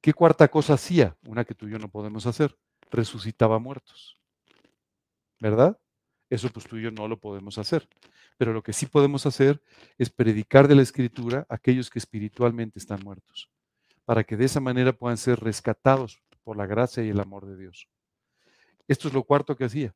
[0.01, 1.17] ¿Qué cuarta cosa hacía?
[1.27, 2.57] Una que tú y yo no podemos hacer.
[2.91, 4.19] Resucitaba muertos.
[5.41, 5.81] ¿Verdad?
[6.29, 7.89] Eso pues tú y yo no lo podemos hacer.
[8.37, 9.63] Pero lo que sí podemos hacer
[9.97, 13.51] es predicar de la escritura a aquellos que espiritualmente están muertos
[14.05, 17.57] para que de esa manera puedan ser rescatados por la gracia y el amor de
[17.57, 17.89] Dios.
[18.87, 19.95] Esto es lo cuarto que hacía.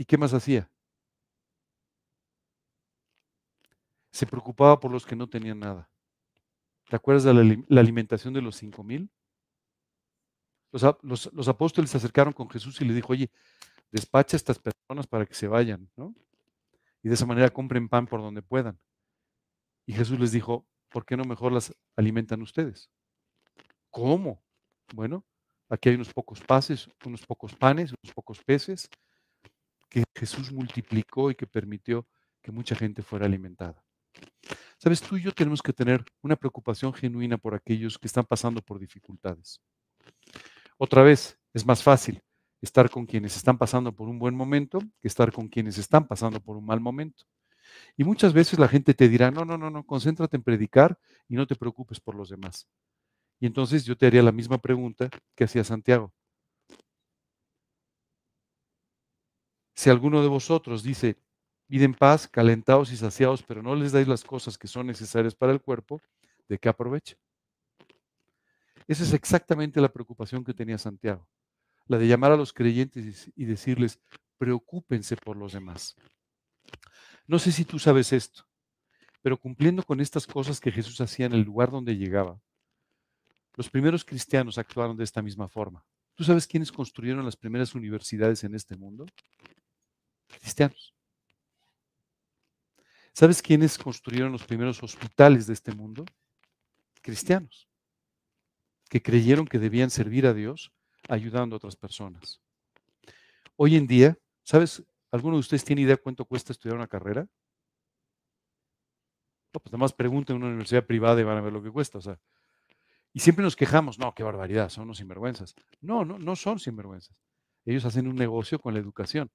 [0.00, 0.66] ¿Y qué más hacía?
[4.10, 5.90] Se preocupaba por los que no tenían nada.
[6.88, 7.34] ¿Te acuerdas de
[7.68, 9.10] la, alimentación de los cinco mil?
[10.72, 13.30] Los, los, apóstoles se acercaron con Jesús y le dijo, oye,
[13.92, 16.14] despacha a estas personas para que se vayan, ¿no?
[17.02, 18.80] Y de esa manera compren pan por donde puedan.
[19.84, 22.88] Y Jesús les dijo, ¿por qué no mejor las alimentan ustedes?
[23.90, 24.42] ¿Cómo?
[24.94, 25.26] Bueno,
[25.68, 28.88] aquí hay unos pocos pases, unos pocos panes, unos pocos peces
[29.90, 32.06] que Jesús multiplicó y que permitió
[32.40, 33.84] que mucha gente fuera alimentada.
[34.78, 38.62] Sabes, tú y yo tenemos que tener una preocupación genuina por aquellos que están pasando
[38.62, 39.60] por dificultades.
[40.78, 42.22] Otra vez, es más fácil
[42.62, 46.40] estar con quienes están pasando por un buen momento que estar con quienes están pasando
[46.40, 47.24] por un mal momento.
[47.96, 50.98] Y muchas veces la gente te dirá, no, no, no, no, concéntrate en predicar
[51.28, 52.66] y no te preocupes por los demás.
[53.38, 56.12] Y entonces yo te haría la misma pregunta que hacía Santiago.
[59.80, 61.16] Si alguno de vosotros dice,
[61.70, 65.34] id en paz, calentados y saciados, pero no les dais las cosas que son necesarias
[65.34, 66.02] para el cuerpo,
[66.50, 67.16] ¿de qué aprovecha?
[68.86, 71.26] Esa es exactamente la preocupación que tenía Santiago,
[71.86, 73.98] la de llamar a los creyentes y decirles,
[74.36, 75.96] preocúpense por los demás.
[77.26, 78.46] No sé si tú sabes esto,
[79.22, 82.38] pero cumpliendo con estas cosas que Jesús hacía en el lugar donde llegaba,
[83.56, 85.82] los primeros cristianos actuaron de esta misma forma.
[86.14, 89.06] ¿Tú sabes quiénes construyeron las primeras universidades en este mundo?
[90.38, 90.94] Cristianos.
[93.12, 96.04] ¿Sabes quiénes construyeron los primeros hospitales de este mundo?
[97.02, 97.68] Cristianos,
[98.88, 100.72] que creyeron que debían servir a Dios
[101.08, 102.40] ayudando a otras personas.
[103.56, 104.82] Hoy en día, ¿sabes?
[105.10, 107.26] ¿Alguno de ustedes tiene idea cuánto cuesta estudiar una carrera?
[109.52, 111.70] No, pues nada más pregunten en una universidad privada y van a ver lo que
[111.70, 111.98] cuesta.
[111.98, 112.18] O sea,
[113.12, 115.54] y siempre nos quejamos, no, qué barbaridad, son unos sinvergüenzas.
[115.80, 117.16] No, no, no son sinvergüenzas.
[117.64, 119.30] Ellos hacen un negocio con la educación.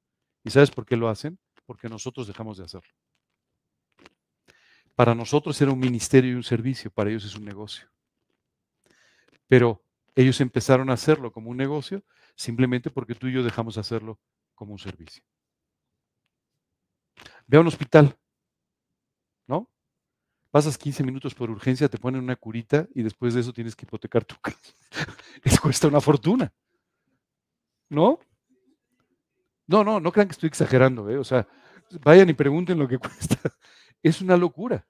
[0.45, 1.39] ¿Y sabes por qué lo hacen?
[1.65, 2.93] Porque nosotros dejamos de hacerlo.
[4.93, 7.89] Para nosotros era un ministerio y un servicio, para ellos es un negocio.
[9.47, 12.03] Pero ellos empezaron a hacerlo como un negocio
[12.35, 14.19] simplemente porque tú y yo dejamos de hacerlo
[14.53, 15.23] como un servicio.
[17.47, 18.15] Ve a un hospital,
[19.47, 19.67] ¿no?
[20.51, 23.85] Pasas 15 minutos por urgencia, te ponen una curita y después de eso tienes que
[23.85, 24.73] hipotecar tu casa.
[25.43, 26.53] Les cuesta una fortuna.
[27.89, 28.19] ¿No?
[29.67, 31.17] No, no, no crean que estoy exagerando, ¿eh?
[31.17, 31.47] O sea,
[32.03, 33.39] vayan y pregunten lo que cuesta.
[34.03, 34.87] Es una locura.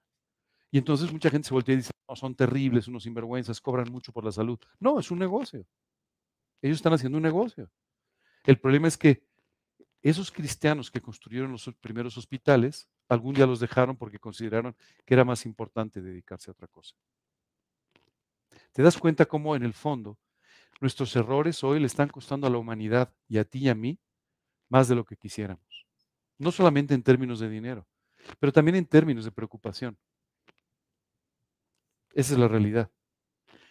[0.70, 4.12] Y entonces mucha gente se voltea y dice, no, son terribles, unos sinvergüenzas, cobran mucho
[4.12, 4.58] por la salud.
[4.80, 5.64] No, es un negocio.
[6.60, 7.70] Ellos están haciendo un negocio.
[8.44, 9.24] El problema es que
[10.02, 15.24] esos cristianos que construyeron los primeros hospitales, algún día los dejaron porque consideraron que era
[15.24, 16.94] más importante dedicarse a otra cosa.
[18.72, 20.18] ¿Te das cuenta cómo en el fondo
[20.80, 23.98] nuestros errores hoy le están costando a la humanidad y a ti y a mí
[24.68, 25.86] más de lo que quisiéramos?
[26.38, 27.86] No solamente en términos de dinero,
[28.38, 29.96] pero también en términos de preocupación.
[32.12, 32.90] Esa es la realidad.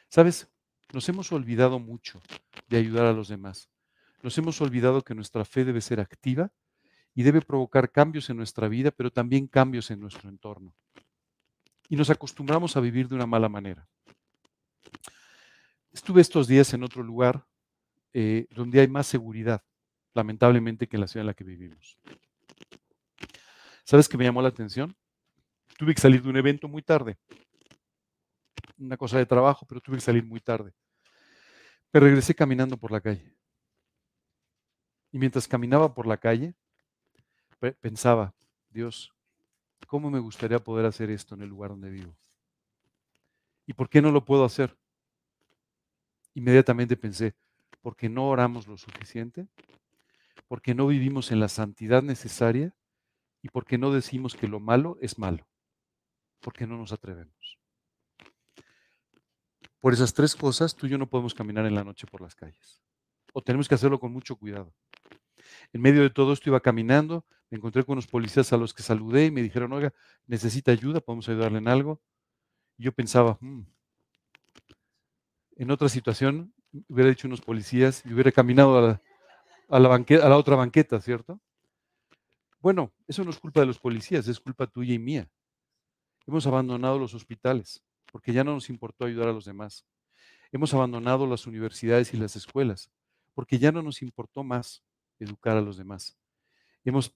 [0.10, 0.48] ¿Sabes?
[0.94, 2.22] Nos hemos olvidado mucho
[2.68, 3.70] de ayudar a los demás.
[4.22, 6.52] Nos hemos olvidado que nuestra fe debe ser activa
[7.14, 10.76] y debe provocar cambios en nuestra vida, pero también cambios en nuestro entorno.
[11.90, 13.88] Y nos acostumbramos a vivir de una mala manera.
[15.92, 17.46] Estuve estos días en otro lugar
[18.14, 19.64] eh, donde hay más seguridad,
[20.16, 22.00] lamentablemente, que en la ciudad en la que vivimos.
[23.84, 24.96] ¿Sabes qué me llamó la atención?
[25.78, 27.18] Tuve que salir de un evento muy tarde.
[28.78, 30.74] Una cosa de trabajo, pero tuve que salir muy tarde.
[31.92, 33.36] Pero regresé caminando por la calle.
[35.12, 36.56] Y mientras caminaba por la calle,
[37.80, 38.34] pensaba,
[38.70, 39.14] Dios,
[39.88, 42.16] ¿cómo me gustaría poder hacer esto en el lugar donde vivo?
[43.68, 44.78] ¿Y por qué no lo puedo hacer?
[46.34, 47.34] Inmediatamente pensé,
[47.82, 49.48] porque no oramos lo suficiente,
[50.48, 52.76] porque no vivimos en la santidad necesaria
[53.42, 55.48] y porque no decimos que lo malo es malo,
[56.40, 57.60] porque no nos atrevemos.
[59.80, 62.36] Por esas tres cosas, tú y yo no podemos caminar en la noche por las
[62.36, 62.82] calles.
[63.34, 64.74] O tenemos que hacerlo con mucho cuidado.
[65.74, 68.82] En medio de todo esto iba caminando, me encontré con unos policías a los que
[68.82, 69.94] saludé y me dijeron, oiga,
[70.26, 72.02] necesita ayuda, podemos ayudarle en algo.
[72.78, 73.62] Y yo pensaba, hmm,
[75.58, 76.54] en otra situación
[76.90, 79.02] hubiera dicho unos policías y hubiera caminado a la,
[79.70, 81.40] a la, a la otra banqueta, ¿cierto?
[82.60, 85.30] Bueno, eso no es culpa de los policías, es culpa tuya y mía.
[86.26, 89.86] Hemos abandonado los hospitales porque ya no nos importó ayudar a los demás.
[90.52, 92.90] Hemos abandonado las universidades y las escuelas
[93.34, 94.84] porque ya no nos importó más
[95.20, 96.18] educar a los demás.
[96.84, 97.14] Hemos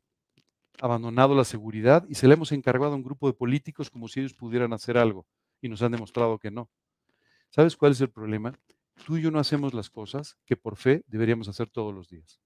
[0.81, 4.19] abandonado la seguridad y se le hemos encargado a un grupo de políticos como si
[4.21, 5.25] ellos pudieran hacer algo
[5.62, 6.69] y nos han demostrado que no.
[7.49, 8.57] ¿Sabes cuál es el problema?
[9.05, 12.39] Tú y yo no hacemos las cosas que por fe deberíamos hacer todos los días.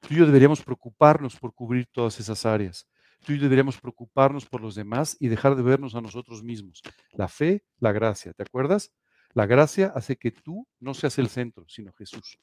[0.00, 2.88] Tú y yo deberíamos preocuparnos por cubrir todas esas áreas.
[3.24, 6.82] Tú y yo deberíamos preocuparnos por los demás y dejar de vernos a nosotros mismos.
[7.12, 8.92] La fe, la gracia, ¿te acuerdas?
[9.32, 12.38] La gracia hace que tú no seas el centro, sino Jesús.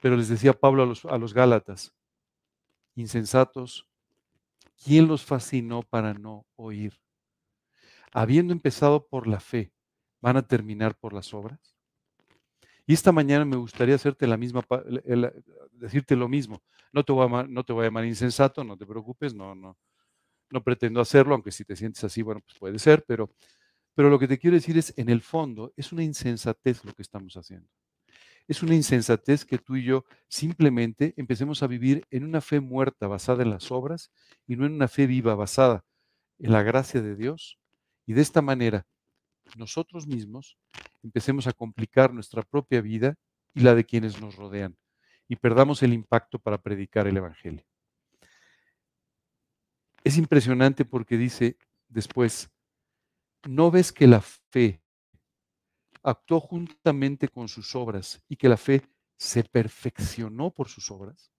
[0.00, 1.94] Pero les decía Pablo a los, a los Gálatas,
[2.96, 3.86] insensatos,
[4.82, 7.00] ¿quién los fascinó para no oír?
[8.12, 9.72] Habiendo empezado por la fe,
[10.20, 11.76] ¿van a terminar por las obras?
[12.86, 14.64] Y esta mañana me gustaría hacerte la misma,
[15.72, 16.62] decirte lo mismo.
[16.92, 19.76] No te, voy a, no te voy a llamar insensato, no te preocupes, no, no,
[20.50, 23.30] no pretendo hacerlo, aunque si te sientes así, bueno, pues puede ser, pero,
[23.94, 27.02] pero lo que te quiero decir es, en el fondo, es una insensatez lo que
[27.02, 27.68] estamos haciendo.
[28.48, 33.06] es una insensatez que tú y yo simplemente empecemos a vivir en una fe muerta
[33.06, 34.10] basada en las obras
[34.46, 35.84] y no en una fe viva basada
[36.38, 37.58] en la gracia de Dios.
[38.06, 38.86] Y de esta manera,
[39.56, 40.56] nosotros mismos
[41.02, 43.16] empecemos a complicar nuestra propia vida
[43.54, 44.76] y la de quienes nos rodean
[45.28, 47.64] y perdamos el impacto para predicar el Evangelio.
[50.02, 51.56] Es impresionante porque dice
[51.88, 52.50] después,
[53.44, 54.82] ¿no ves que la fe
[56.02, 58.82] actuó juntamente con sus obras y que la fe
[59.16, 61.30] se perfeccionó por sus obras?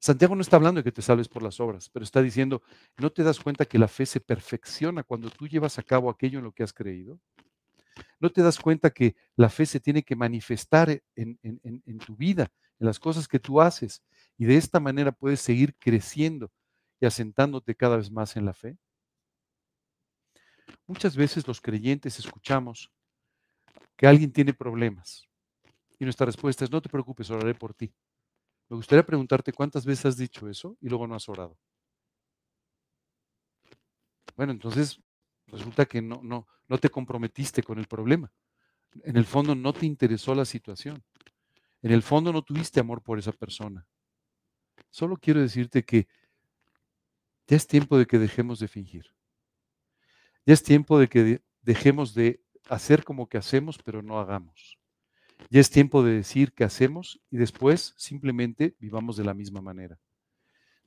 [0.00, 2.62] Santiago no está hablando de que te salves por las obras, pero está diciendo,
[2.96, 6.38] ¿no te das cuenta que la fe se perfecciona cuando tú llevas a cabo aquello
[6.38, 7.20] en lo que has creído?
[8.18, 12.50] ¿No te das cuenta que la fe se tiene que manifestar en, en tu vida,
[12.78, 14.02] en las cosas que tú haces?
[14.38, 16.50] Y de esta manera puedes seguir creciendo
[16.98, 18.78] y asentándote cada vez más en la fe.
[20.86, 22.90] Muchas veces los creyentes escuchamos
[23.96, 25.28] que alguien tiene problemas
[25.98, 27.92] y nuestra respuesta es, no te preocupes, oraré por ti.
[28.70, 31.58] Me gustaría preguntarte cuántas veces has dicho eso y luego no has orado.
[34.36, 35.00] Bueno, entonces
[35.48, 38.32] resulta que no, no, no te comprometiste con el problema.
[39.02, 41.02] En el fondo no te interesó la situación.
[41.82, 43.86] En el fondo no tuviste amor por esa persona.
[44.88, 46.06] Solo quiero decirte que
[47.48, 49.12] ya es tiempo de que dejemos de fingir.
[50.46, 54.79] Ya es tiempo de que dejemos de hacer como que hacemos, pero no hagamos.
[55.48, 59.98] Ya es tiempo de decir qué hacemos y después simplemente vivamos de la misma manera.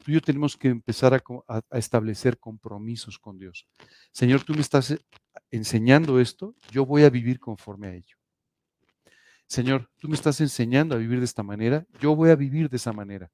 [0.04, 3.68] Tú y yo tenemos que empezar a, establecer compromisos con Dios.
[4.12, 5.00] Señor, tú me estás eh,
[5.50, 8.18] enseñando esto, yo voy a vivir conforme a ello.
[9.48, 12.78] Señor, tú me estás enseñando a vivir de esta manera, yo voy a vivir de
[12.78, 13.32] esa manera.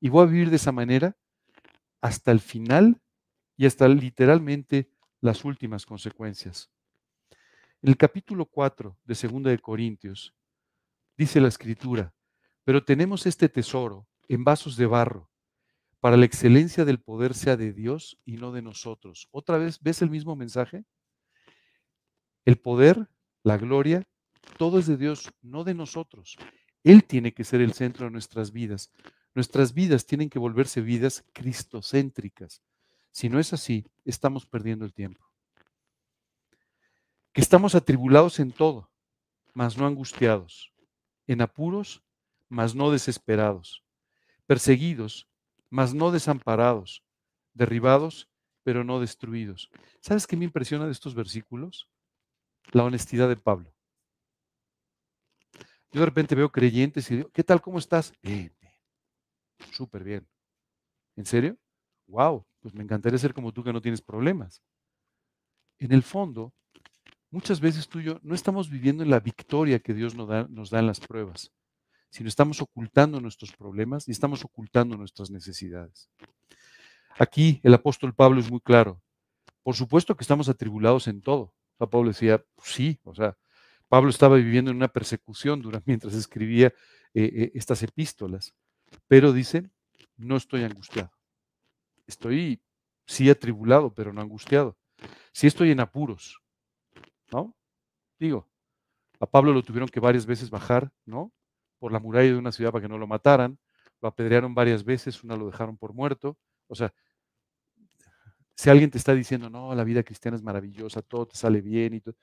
[0.00, 1.16] Y voy a vivir de esa manera
[2.00, 3.00] hasta el final
[3.56, 6.70] y hasta literalmente las últimas consecuencias.
[7.86, 10.34] El capítulo 4 de Segunda de Corintios
[11.16, 12.12] dice la escritura,
[12.64, 15.30] pero tenemos este tesoro en vasos de barro,
[16.00, 19.28] para la excelencia del poder sea de Dios y no de nosotros.
[19.30, 20.84] Otra vez, ¿ves el mismo mensaje?
[22.44, 23.08] El poder,
[23.44, 24.02] la gloria,
[24.58, 26.36] todo es de Dios, no de nosotros.
[26.82, 28.92] Él tiene que ser el centro de nuestras vidas.
[29.32, 32.64] Nuestras vidas tienen que volverse vidas cristocéntricas.
[33.12, 35.25] Si no es así, estamos perdiendo el tiempo
[37.36, 38.90] que estamos atribulados en todo,
[39.52, 40.72] mas no angustiados,
[41.26, 42.02] en apuros,
[42.48, 43.84] mas no desesperados,
[44.46, 45.28] perseguidos,
[45.68, 47.04] mas no desamparados,
[47.52, 48.26] derribados,
[48.62, 49.70] pero no destruidos.
[50.00, 51.90] ¿Sabes qué me impresiona de estos versículos?
[52.72, 53.70] La honestidad de Pablo.
[55.92, 57.60] Yo de repente veo creyentes y digo, ¿qué tal?
[57.60, 58.14] ¿Cómo estás?
[58.22, 58.72] Bien, bien.
[59.72, 60.26] Súper bien.
[61.16, 61.58] ¿En serio?
[62.06, 64.62] Wow, pues me encantaría ser como tú que no tienes problemas.
[65.78, 66.54] En el fondo,
[67.30, 70.28] muchas veces tú y yo no estamos viviendo en la victoria que Dios nos
[70.70, 71.52] da, en las pruebas,
[72.10, 76.08] sino estamos ocultando nuestros problemas y estamos ocultando nuestras necesidades.
[77.18, 79.00] Aquí el apóstol Pablo es muy claro.
[79.62, 81.54] Por supuesto que estamos atribulados en todo.
[81.78, 83.36] Pablo decía, pues sí, o sea,
[83.88, 86.68] Pablo estaba viviendo en una persecución durante, mientras escribía
[87.14, 88.54] eh, eh, estas epístolas,
[89.08, 89.68] pero dice,
[90.16, 91.12] no estoy angustiado.
[92.06, 92.62] Estoy
[93.06, 94.76] sí atribulado, pero no angustiado.
[95.32, 96.40] Sí estoy en apuros,
[97.32, 97.54] ¿no?
[98.18, 98.48] Digo,
[99.20, 101.32] a Pablo lo tuvieron que varias veces bajar, ¿no?
[101.78, 103.58] Por la muralla de una ciudad para que no lo mataran,
[104.00, 106.36] lo apedrearon varias veces, una lo dejaron por muerto.
[106.68, 106.92] O sea,
[108.54, 111.94] si alguien te está diciendo, no, la vida cristiana es maravillosa, todo te sale bien
[111.94, 112.14] y todo,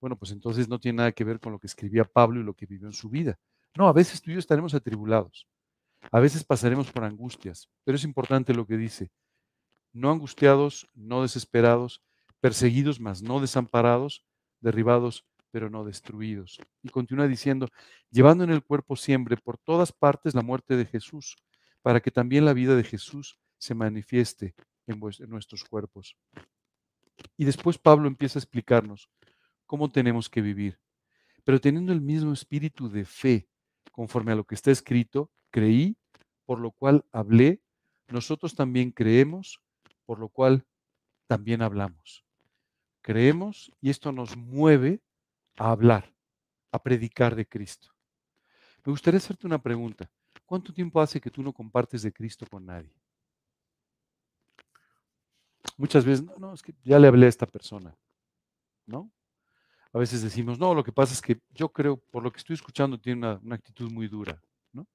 [0.00, 2.54] bueno, pues entonces no tiene nada que ver con lo que escribía Pablo y lo
[2.54, 3.38] que vivió en su vida.
[3.76, 5.46] No, a veces tú y yo estaremos atribulados,
[6.10, 9.10] a veces pasaremos por angustias, pero es importante lo que dice,
[9.92, 12.02] no angustiados, no desesperados,
[12.44, 14.22] perseguidos mas no desamparados,
[14.60, 16.60] derribados pero no destruidos.
[16.82, 17.70] Y continúa diciendo,
[18.10, 21.36] llevando en el cuerpo siempre por todas partes la muerte de Jesús,
[21.80, 24.54] para que también la vida de Jesús se manifieste
[24.86, 26.18] en, nuestros cuerpos.
[27.38, 29.08] Y después Pablo empieza a explicarnos
[29.64, 30.78] cómo tenemos que vivir,
[31.44, 33.48] pero teniendo el mismo espíritu de fe,
[33.90, 35.96] conforme a lo que está escrito, creí,
[36.44, 37.62] por lo cual hablé,
[38.08, 39.62] nosotros también creemos,
[40.04, 40.66] por lo cual
[41.26, 42.23] también hablamos
[43.04, 45.02] creemos y esto nos mueve
[45.56, 46.10] a hablar,
[46.72, 47.90] a predicar de Cristo.
[48.82, 50.10] Me gustaría hacerte una pregunta.
[50.46, 52.90] ¿Cuánto tiempo hace que tú no compartes de Cristo con nadie?
[55.76, 57.94] Muchas veces, no, no, es que ya le hablé a esta persona,
[58.86, 59.12] ¿no?
[59.92, 62.54] A veces decimos, no, lo que pasa es que yo creo, por lo que estoy
[62.54, 64.40] escuchando, tiene una, una actitud muy dura,
[64.72, 64.86] ¿no?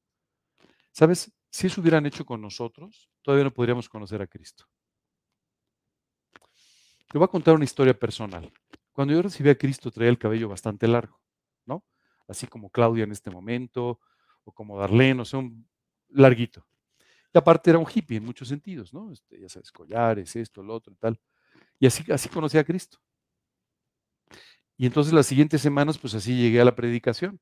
[0.91, 1.31] ¿Sabes?
[1.51, 4.65] Si eso hubieran hecho con nosotros, todavía no podríamos conocer a Cristo.
[7.09, 8.51] Te voy a contar una historia personal.
[8.91, 11.19] Cuando yo recibí a Cristo traía el cabello bastante largo,
[11.65, 11.83] ¿no?
[12.27, 13.99] así como Claudia en este momento,
[14.43, 15.67] o como Darlene, o sea, un
[16.09, 16.65] larguito.
[17.33, 19.11] Y aparte era un hippie en muchos sentidos, ¿no?
[19.11, 21.19] Este, ya sabes, collares, esto, lo otro y tal.
[21.79, 22.99] Y así, así conocí a Cristo.
[24.77, 27.39] Y entonces las siguientes semanas, pues así llegué a la predicación,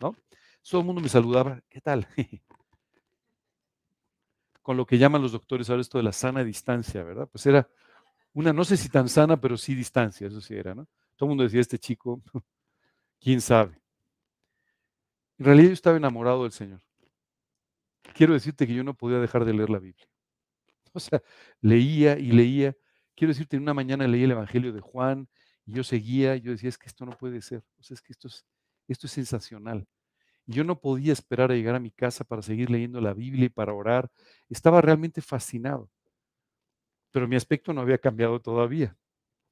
[0.00, 0.16] ¿no?
[0.68, 2.06] Todo el mundo me saludaba, ¿qué tal?
[4.62, 7.28] Con lo que llaman los doctores ahora esto de la sana distancia, ¿verdad?
[7.30, 7.68] Pues era
[8.34, 10.86] una, no sé si tan sana, pero sí distancia, eso sí era, ¿no?
[11.16, 12.22] Todo el mundo decía, este chico,
[13.20, 13.80] quién sabe.
[15.38, 16.80] En realidad yo estaba enamorado del Señor.
[18.14, 20.06] Quiero decirte que yo no podía dejar de leer la Biblia.
[20.96, 21.20] O sea,
[21.60, 22.76] leía y leía.
[23.16, 25.28] Quiero decirte, en una mañana leí el Evangelio de Juan
[25.66, 27.64] y yo seguía, yo decía, es que esto no puede ser.
[27.78, 28.46] O sea, es que esto es,
[28.86, 29.88] esto es sensacional.
[30.46, 33.48] Yo no podía esperar a llegar a mi casa para seguir leyendo la Biblia y
[33.48, 34.10] para orar.
[34.48, 35.90] Estaba realmente fascinado.
[37.14, 38.96] Pero mi aspecto no había cambiado todavía.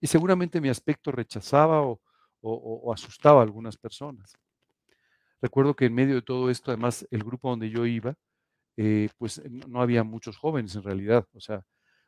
[0.00, 1.80] Y seguramente mi aspecto rechazaba
[2.40, 4.36] o, asustaba a algunas personas.
[5.40, 8.16] Recuerdo que en medio de todo esto, además, el grupo donde yo iba,
[8.76, 11.24] eh, pues no había muchos jóvenes en realidad.
[11.34, 11.64] O sea,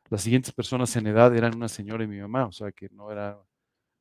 [0.09, 3.09] las siguientes personas en edad eran una señora y mi mamá, o sea que no
[3.09, 3.41] era,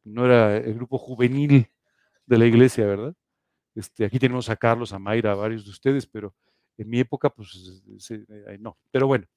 [0.03, 1.71] no era el grupo juvenil
[2.27, 3.15] de la iglesia, ¿verdad?
[3.77, 6.35] Este, aquí tenemos a Carlos, a Mayra, a varios de ustedes, pero
[6.79, 8.77] en mi época, pues eh, no.
[8.91, 9.29] Pero bueno.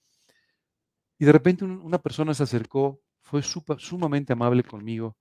[1.19, 5.17] Y de repente una persona se acercó, fue sumamente amable conmigo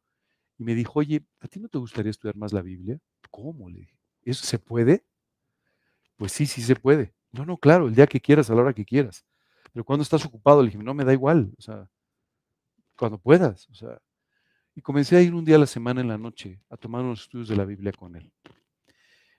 [0.59, 2.99] y me dijo, oye, ¿a ti no te gustaría estudiar más la Biblia?
[3.31, 3.69] ¿Cómo?
[3.69, 3.99] Le dije.
[4.23, 5.05] ¿Eso se puede?
[6.17, 7.15] Pues sí, sí se puede.
[7.33, 9.27] No, no, claro, el día que quieras, a la hora que quieras.
[9.73, 11.89] Pero cuando estás ocupado, le dije, no, me da igual, o sea,
[12.97, 14.01] cuando puedas, o sea.
[14.75, 17.23] Y comencé a ir un día a la semana en la noche a tomar unos
[17.23, 18.33] estudios de la Biblia con él.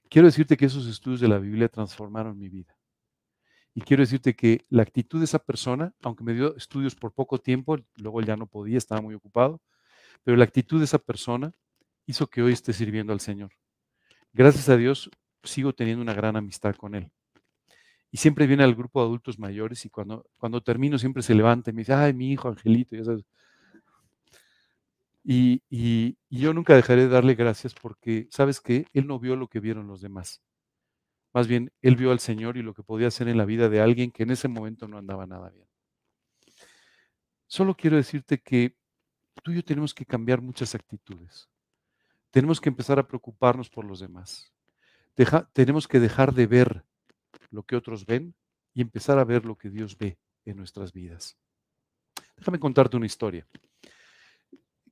[0.09, 2.76] Quiero decirte que esos estudios de la Biblia transformaron mi vida.
[3.77, 7.37] Y quiero decirte que la actitud de esa persona, aunque me dio estudios por poco
[7.37, 9.61] tiempo, luego ya no podía, estaba muy ocupado,
[10.23, 11.53] pero la actitud de esa persona
[12.07, 13.51] hizo que hoy esté sirviendo al Señor
[14.37, 15.09] gracias a Dios
[15.43, 17.11] sigo teniendo una gran amistad con él.
[18.11, 21.71] Y siempre viene al grupo de adultos mayores y cuando, cuando termino siempre se levanta
[21.71, 23.25] y me dice, ay, mi hijo Angelito, ya sabes.
[25.23, 28.85] Y, y, yo nunca dejaré de darle gracias porque, ¿sabes qué?
[28.93, 30.41] Él no vio lo que vieron los demás.
[31.33, 33.81] Más bien, él vio al Señor y lo que podía hacer en la vida de
[33.81, 35.67] alguien que en ese momento no andaba nada bien.
[37.47, 38.75] Solo quiero decirte que
[39.43, 41.49] tú y yo tenemos que cambiar muchas actitudes.
[42.31, 44.51] Tenemos que empezar a preocuparnos por los demás.
[45.53, 46.85] tenemos que dejar de ver
[47.49, 48.35] lo que otros ven
[48.73, 51.37] y empezar a ver lo que Dios ve en nuestras vidas.
[52.35, 53.47] Déjame contarte una historia.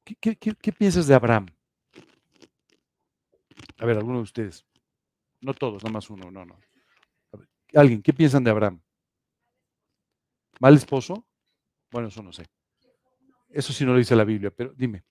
[0.03, 1.47] ¿Qué, piensas de Abraham?
[3.77, 4.65] A ver, alguno de ustedes.
[5.45, 6.57] No todos, nada más uno, no, no.
[7.75, 8.81] Alguien, ¿qué piensan de Abraham?
[10.59, 11.27] ¿Mal esposo?
[11.91, 12.47] Bueno, eso no sé.
[13.49, 15.03] Eso sí no lo dice la Biblia, pero dime.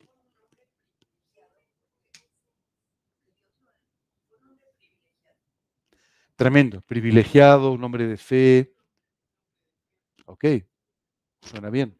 [6.34, 8.74] Tremendo, privilegiado, un hombre de fe.
[10.26, 10.46] Ok,
[11.42, 11.96] suena bien.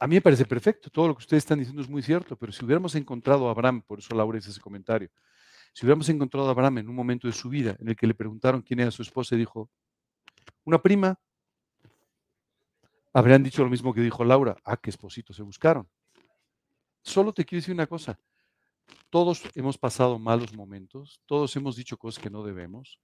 [0.00, 2.52] A mí me parece perfecto, todo lo que ustedes están diciendo es muy cierto, pero
[2.52, 5.10] si hubiéramos encontrado a Abraham, por eso Laura hizo ese comentario,
[5.72, 8.14] si hubiéramos encontrado a Abraham en un momento de su vida en el que le
[8.14, 9.70] preguntaron quién era su esposa y dijo,
[10.64, 11.18] una prima,
[13.12, 15.88] habrían dicho lo mismo que dijo Laura, ah, qué esposito se buscaron.
[17.02, 18.18] Solo te quiero decir una cosa,
[19.10, 23.00] todos hemos pasado malos momentos, todos hemos dicho cosas que no debemos.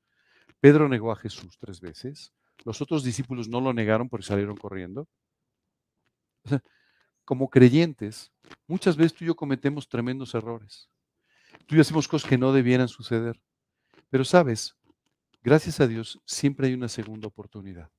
[0.61, 2.33] Pedro negó a Jesús tres veces,
[2.65, 5.09] los otros discípulos no lo negaron porque salieron corriendo.
[7.25, 8.33] Como creyentes,
[8.67, 10.89] muchas veces tú y yo cometemos tremendos errores.
[11.67, 13.41] Tú y yo hacemos cosas que no debieran suceder.
[14.11, 14.77] Pero sabes,
[15.45, 17.91] Gracias a Dios, siempre hay una segunda oportunidad.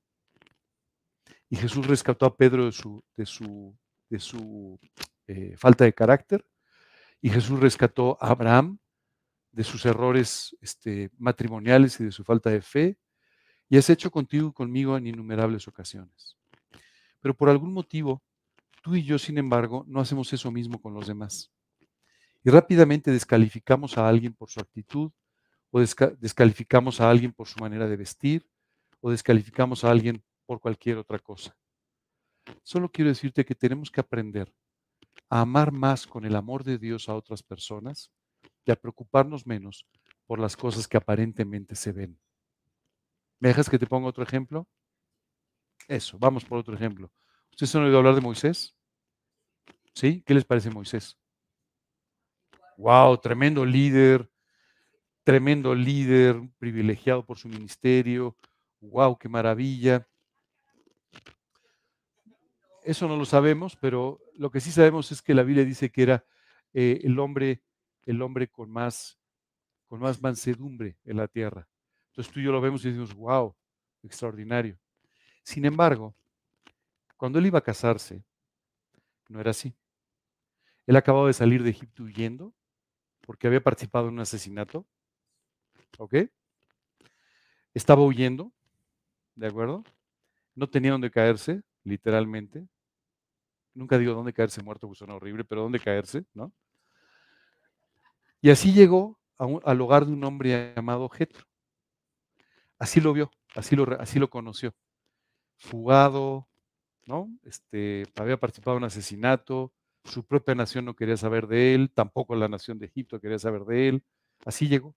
[1.48, 3.78] Y Jesús rescató a Pedro de su, de su,
[4.10, 4.80] de su
[5.28, 6.44] eh, falta de carácter.
[7.22, 8.80] Y Jesús rescató a Abraham
[9.52, 12.98] de sus errores este, matrimoniales y de su falta de fe.
[13.68, 16.36] Y has hecho contigo y conmigo en innumerables ocasiones.
[17.20, 18.24] Pero por algún motivo,
[18.86, 21.50] tú y yo, sin embargo, no hacemos eso mismo con los demás.
[22.44, 25.10] Y rápidamente descalificamos a alguien por su actitud,
[25.72, 28.48] o descalificamos a alguien por su manera de vestir,
[29.00, 31.56] o descalificamos a alguien por cualquier otra cosa.
[32.62, 34.54] Solo quiero decirte que tenemos que aprender
[35.30, 38.12] a amar más con el amor de Dios a otras personas
[38.64, 39.84] y a preocuparnos menos
[40.26, 42.20] por las cosas que aparentemente se ven.
[43.40, 44.68] ¿Me dejas que te ponga otro ejemplo?
[45.88, 47.10] Eso, vamos por otro ejemplo.
[47.50, 48.75] ¿Ustedes han oído hablar de Moisés?
[49.96, 50.22] ¿Sí?
[50.26, 51.16] ¿Qué les parece Moisés?
[52.76, 54.30] Wow, tremendo líder,
[55.24, 58.36] tremendo líder, privilegiado por su ministerio,
[58.82, 60.06] wow, qué maravilla.
[62.84, 66.02] Eso no lo sabemos, pero lo que sí sabemos es que la Biblia dice que
[66.02, 66.26] era
[66.74, 67.62] eh, el hombre,
[68.02, 69.18] el hombre con más,
[69.86, 71.66] con más mansedumbre en la tierra.
[72.08, 73.56] Entonces tú y yo lo vemos y decimos, wow,
[74.02, 74.78] extraordinario.
[75.42, 76.14] Sin embargo,
[77.16, 78.22] cuando él iba a casarse,
[79.30, 79.74] no era así.
[80.86, 82.54] Él acababa de salir de Egipto huyendo
[83.20, 84.86] porque había participado en un asesinato.
[85.98, 86.14] ¿Ok?
[87.74, 88.52] Estaba huyendo,
[89.34, 89.84] ¿de acuerdo?
[90.54, 92.66] No tenía dónde caerse, literalmente.
[93.74, 96.52] Nunca digo dónde caerse muerto, porque suena horrible, pero dónde caerse, ¿no?
[98.40, 101.46] Y así llegó al hogar de un hombre llamado Jetro.
[102.78, 104.74] Así lo vio, así lo, así lo conoció.
[105.58, 106.48] Fugado,
[107.06, 107.28] ¿no?
[107.42, 109.72] Este, había participado en un asesinato,
[110.06, 113.64] su propia nación no quería saber de él, tampoco la nación de Egipto quería saber
[113.64, 114.04] de él.
[114.44, 114.94] Así llegó.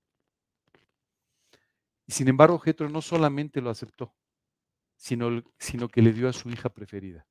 [2.05, 4.15] Y sin embargo, Jetro no solamente lo aceptó,
[4.95, 7.27] sino, sino que le dio a su hija preferida.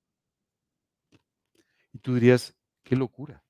[1.92, 3.42] Y tú dirías, qué locura.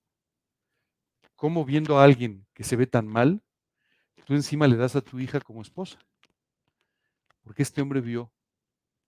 [1.37, 3.43] ¿Cómo viendo a alguien que se ve tan mal,
[4.25, 5.99] tú encima le das a tu hija como esposa?
[7.43, 8.33] Porque este hombre vio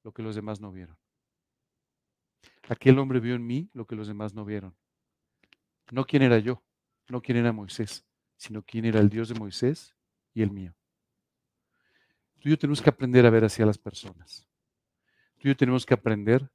[0.03, 0.97] lo que los demás no vieron.
[2.69, 4.77] Aquel hombre vio en mí lo que los demás no vieron.
[5.91, 6.63] No quién era yo,
[7.09, 8.05] no quién era Moisés,
[8.37, 9.95] sino quién era el Dios de Moisés
[10.35, 10.75] y el mío.
[12.41, 14.47] Tú y yo tenemos que aprender a ver hacia las personas.
[15.39, 16.51] Tú y yo tenemos que aprender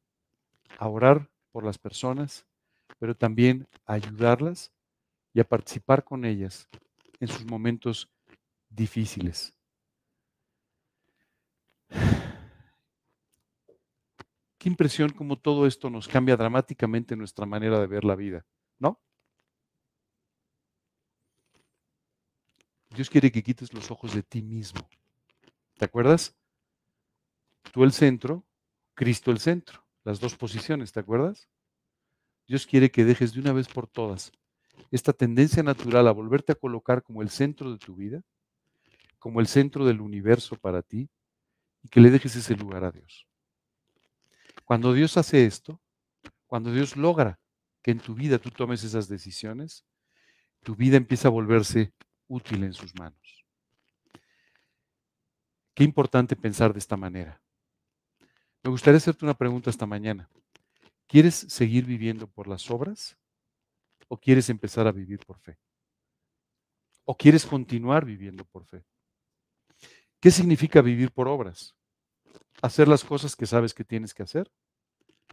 [0.78, 2.46] a orar por las personas,
[2.98, 4.72] pero también a ayudarlas
[5.34, 6.68] y a participar con ellas
[7.20, 8.10] en sus momentos
[8.70, 9.54] difíciles.
[14.58, 18.46] Qué impresión como todo esto nos cambia dramáticamente nuestra manera de ver la vida,
[18.80, 19.00] ¿no?
[22.96, 24.88] Dios quiere que quites los ojos de ti mismo.
[25.78, 26.36] ¿Te acuerdas?
[27.72, 28.46] Tú el centro,
[28.94, 29.86] Cristo el centro.
[30.04, 31.50] Las dos posiciones, ¿te acuerdas?
[32.48, 34.32] Dios quiere que dejes de una vez por todas
[34.92, 38.22] esta tendencia natural a volverte a colocar como el centro de tu vida,
[39.20, 41.10] como el centro del universo para ti,
[41.82, 43.28] y que le dejes ese lugar a Dios.
[44.64, 45.82] Cuando Dios hace esto,
[46.48, 47.40] cuando Dios logra
[47.82, 49.86] que en tu vida tú tomes esas decisiones,
[50.64, 51.94] tu vida empieza a volverse
[52.28, 53.46] útil en sus manos.
[55.74, 57.42] Qué importante pensar de esta manera.
[58.64, 60.30] Me gustaría hacerte una pregunta esta mañana.
[61.08, 63.18] ¿Quieres seguir viviendo por las obras
[64.08, 65.58] o quieres empezar a vivir por fe?
[67.04, 68.84] ¿O quieres continuar viviendo por fe?
[70.20, 71.76] ¿Qué significa vivir por obras?
[72.62, 74.52] hacer las cosas que sabes que tienes que hacer,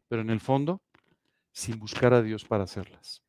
[0.08, 0.82] pero en el fondo,
[1.52, 3.22] sin buscar a Dios para hacerlas.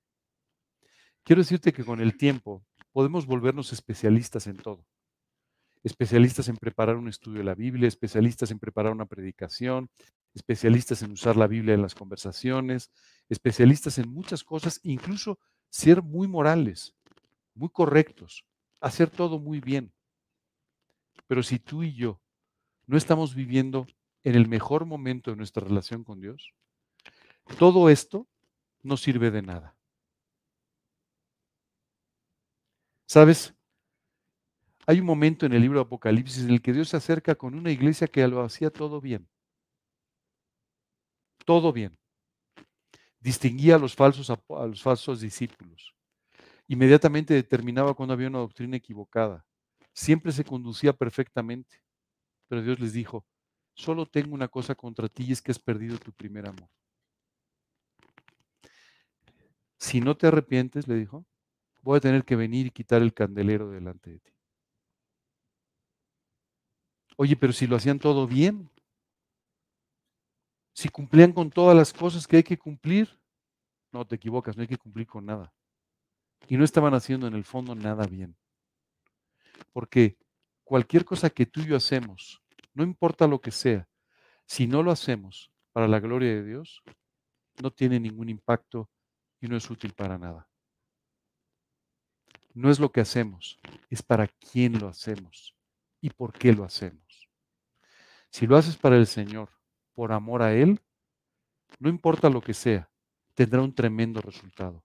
[1.23, 4.85] Quiero decirte que con el tiempo podemos volvernos especialistas en todo.
[5.83, 9.89] Especialistas en preparar un estudio de la Biblia, especialistas en preparar una predicación,
[10.33, 12.91] especialistas en usar la Biblia en las conversaciones,
[13.27, 15.39] especialistas en muchas cosas, incluso
[15.69, 16.95] ser muy morales,
[17.53, 18.45] muy correctos,
[18.79, 19.91] hacer todo muy bien.
[21.27, 22.21] Pero si tú y yo
[22.85, 23.87] no estamos viviendo
[24.23, 26.53] en el mejor momento de nuestra relación con Dios,
[27.57, 28.27] todo esto
[28.83, 29.75] no sirve de nada.
[33.13, 33.53] ¿Sabes?
[34.87, 37.53] Hay un momento en el libro de Apocalipsis en el que Dios se acerca con
[37.53, 39.29] una iglesia que lo hacía todo bien.
[41.45, 41.95] Todo bien.
[43.19, 45.93] Distinguía a los falsos, los falsos discípulos.
[46.67, 49.45] Inmediatamente determinaba cuando había una doctrina equivocada.
[49.93, 51.83] Siempre se conducía perfectamente.
[52.47, 53.27] Pero Dios les dijo,
[53.75, 56.67] solo tengo una cosa contra ti y es que has perdido tu primer amor.
[59.77, 61.27] Si no te arrepientes, le dijo,
[61.83, 64.31] voy a tener que venir y quitar el candelero delante de ti.
[67.17, 68.69] Oye, pero si lo hacían todo bien,
[70.73, 73.19] si cumplían con todas las cosas que hay que cumplir,
[73.91, 75.53] no te equivocas, no hay que cumplir con nada.
[76.47, 78.35] Y no estaban haciendo en el fondo nada bien.
[79.71, 80.17] Porque
[80.63, 82.41] cualquier cosa que tú y yo hacemos
[82.73, 83.87] no importa lo que sea,
[84.45, 86.81] si no lo hacemos para la gloria de Dios,
[87.61, 88.89] no tiene ningún impacto
[89.39, 90.47] y no es útil para nada.
[92.53, 95.55] No es lo que hacemos, es para quién lo hacemos
[96.01, 97.29] y por qué lo hacemos.
[98.29, 99.49] Si lo haces para el Señor,
[99.93, 100.79] por amor a Él,
[101.79, 102.89] no importa lo que sea,
[103.33, 104.83] tendrá un tremendo resultado.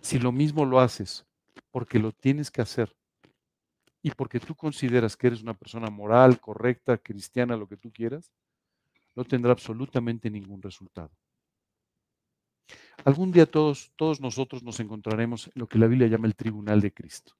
[0.00, 1.24] Si lo mismo lo haces
[1.70, 2.96] porque lo tienes que hacer
[4.02, 8.32] y porque tú consideras que eres una persona moral, correcta, cristiana, lo que tú quieras,
[9.14, 11.10] no tendrá absolutamente ningún resultado.
[13.04, 16.80] Algún día todos, todos nosotros nos encontraremos en lo que la Biblia llama el tribunal
[16.80, 17.34] de Cristo.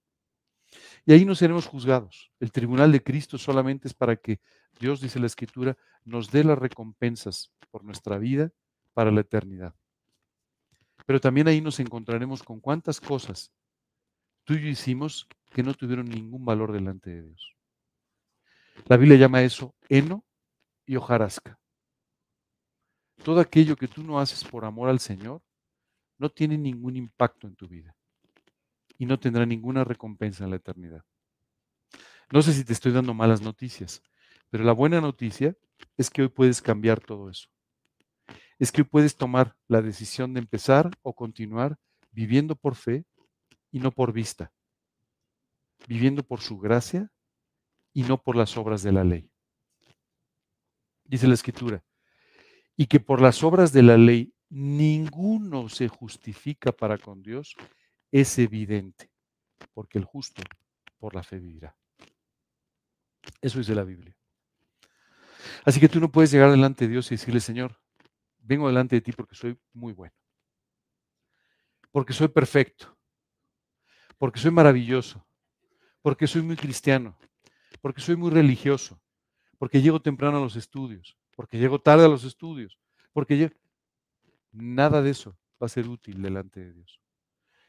[1.04, 2.32] Y ahí no seremos juzgados.
[2.40, 4.40] El tribunal de Cristo solamente es para que
[4.80, 8.50] Dios, dice la Escritura, nos dé las recompensas por nuestra vida
[8.94, 9.74] para la eternidad.
[11.06, 13.52] Pero también ahí nos encontraremos con cuántas cosas
[14.44, 17.56] tú y yo hicimos que no tuvieron ningún valor delante de Dios.
[18.86, 20.24] La Biblia llama eso heno
[20.86, 21.61] y hojarasca.
[23.24, 25.42] Todo aquello que tú no haces por amor al Señor
[26.18, 27.96] no tiene ningún impacto en tu vida
[28.98, 31.04] y no tendrá ninguna recompensa en la eternidad.
[32.30, 34.02] No sé si te estoy dando malas noticias,
[34.50, 35.56] pero la buena noticia
[35.96, 37.48] es que hoy puedes cambiar todo eso.
[38.58, 41.78] Es que hoy puedes tomar la decisión de empezar o continuar
[42.10, 43.04] viviendo por fe
[43.70, 44.52] y no por vista,
[45.86, 47.10] viviendo por su gracia
[47.92, 49.30] y no por las obras de la ley.
[51.04, 51.84] Dice la escritura,
[52.82, 57.54] y que por las obras de la ley ninguno se justifica para con Dios,
[58.10, 59.08] es evidente,
[59.72, 60.42] porque el justo
[60.98, 61.76] por la fe vivirá.
[63.40, 64.16] Eso dice la Biblia.
[65.64, 67.80] Así que tú no puedes llegar delante de Dios y decirle, Señor,
[68.40, 70.16] vengo delante de ti porque soy muy bueno,
[71.92, 72.98] porque soy perfecto,
[74.18, 75.24] porque soy maravilloso,
[76.00, 77.16] porque soy muy cristiano,
[77.80, 79.00] porque soy muy religioso,
[79.56, 82.78] porque llego temprano a los estudios, porque llego tarde a los estudios,
[83.12, 83.54] porque llego...
[84.52, 85.30] Nada de eso
[85.60, 87.00] va a ser útil delante de Dios.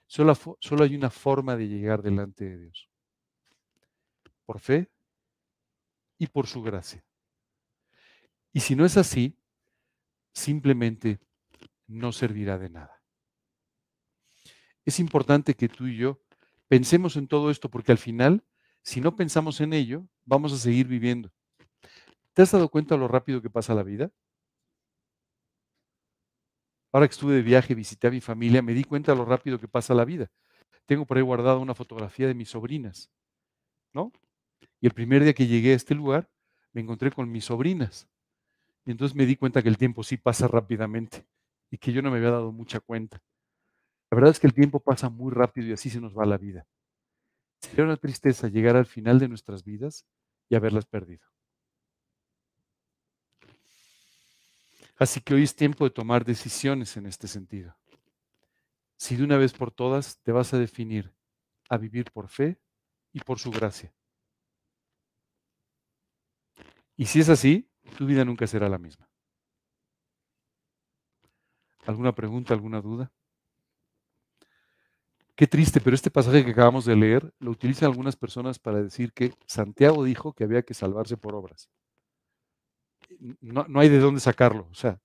[0.06, 2.90] Solo, solo hay una forma de llegar delante de Dios.
[4.46, 4.92] Por fe
[6.18, 7.04] y por su gracia.
[8.52, 9.38] Y si no es así,
[10.34, 11.20] simplemente
[11.88, 13.02] no servirá de nada.
[14.86, 16.20] Es importante que tú y yo
[16.68, 18.44] pensemos en todo esto porque al final,
[18.82, 21.32] si no pensamos en ello, vamos a seguir viviendo.
[22.34, 24.12] ¿Te has dado cuenta lo rápido que pasa la vida?
[26.92, 29.60] Ahora que estuve de viaje, visité a mi familia, me di cuenta de lo rápido
[29.60, 30.32] que pasa la vida.
[30.86, 33.12] Tengo por ahí guardada una fotografía de mis sobrinas,
[33.94, 34.12] ¿no?
[34.82, 36.30] Y el primer día que llegué a este lugar,
[36.74, 38.10] me encontré con mis sobrinas.
[38.86, 41.26] Y entonces me di cuenta que el tiempo sí pasa rápidamente
[41.72, 43.22] y que yo no me había dado mucha cuenta.
[44.12, 46.38] La verdad es que el tiempo pasa muy rápido y así se nos va la
[46.38, 46.68] vida.
[47.62, 50.06] Sería una tristeza llegar al final de nuestras vidas
[50.50, 51.33] y haberlas perdido.
[54.98, 57.76] Así que hoy es tiempo de tomar decisiones en este sentido.
[58.98, 61.14] Si de una vez por todas te vas a definir
[61.70, 62.60] a vivir por fe
[63.12, 63.94] y por su gracia.
[66.96, 67.68] Y si es así,
[67.98, 69.10] tu vida nunca será la misma.
[71.86, 73.12] ¿Alguna pregunta, alguna duda?
[75.36, 79.12] Qué triste, pero este pasaje que acabamos de leer lo utilizan algunas personas para decir
[79.14, 81.70] que Santiago dijo que había que salvarse por obras
[83.42, 85.00] no, hay de dónde sacarlo, o sea,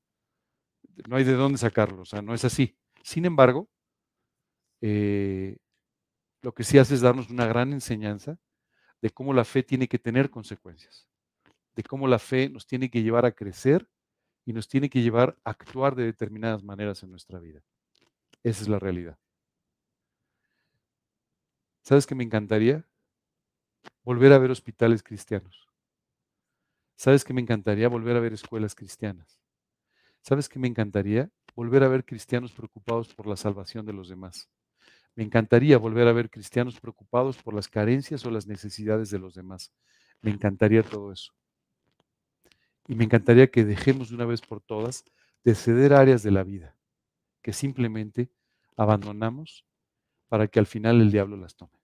[1.09, 2.77] no hay de dónde sacarlo, o sea, no es así.
[3.03, 3.69] Sin embargo,
[4.81, 5.57] eh,
[6.43, 8.39] lo que sí hace es darnos una gran enseñanza
[9.01, 11.09] de cómo la fe tiene que tener consecuencias,
[11.77, 13.89] de cómo la fe nos tiene que llevar a crecer
[14.45, 17.63] y nos tiene que llevar a actuar de determinadas maneras en nuestra vida.
[18.43, 19.19] Esa es la realidad.
[21.83, 22.85] ¿Sabes qué me encantaría?
[24.03, 25.68] Volver a ver hospitales cristianos.
[26.99, 29.39] ¿Sabes que me encantaría volver a ver escuelas cristianas?
[30.21, 34.51] ¿Sabes que me encantaría volver a ver cristianos preocupados por la salvación de los demás?
[35.15, 39.35] Me encantaría volver a ver cristianos preocupados por las carencias o las necesidades de los
[39.35, 39.73] demás.
[40.23, 41.33] Me encantaría todo eso.
[42.89, 45.05] Y me encantaría que dejemos de una vez por todas
[45.45, 46.75] de ceder áreas de la vida
[47.43, 48.29] que simplemente
[48.77, 49.65] abandonamos
[50.29, 51.78] para que al final el diablo las tome.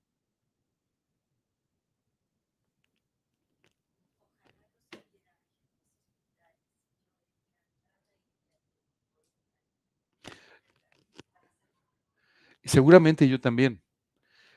[12.68, 13.82] Seguramente yo también.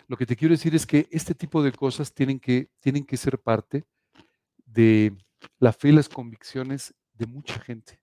[0.08, 3.18] Lo que te quiero decir es que este tipo de cosas tienen que, tienen que
[3.18, 3.86] ser parte
[4.66, 5.16] de
[5.60, 8.02] la fe y las convicciones de mucha gente.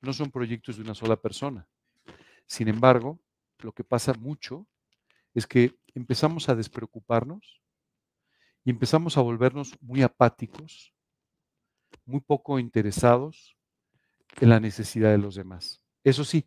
[0.00, 1.66] No son proyectos de una sola persona.
[2.46, 3.18] Sin embargo,
[3.58, 4.66] lo que pasa mucho
[5.34, 7.60] es que empezamos a despreocuparnos
[8.64, 10.94] y empezamos a volvernos muy apáticos,
[12.04, 13.56] muy poco interesados
[14.40, 15.82] en la necesidad de los demás.
[16.04, 16.44] Eso sí,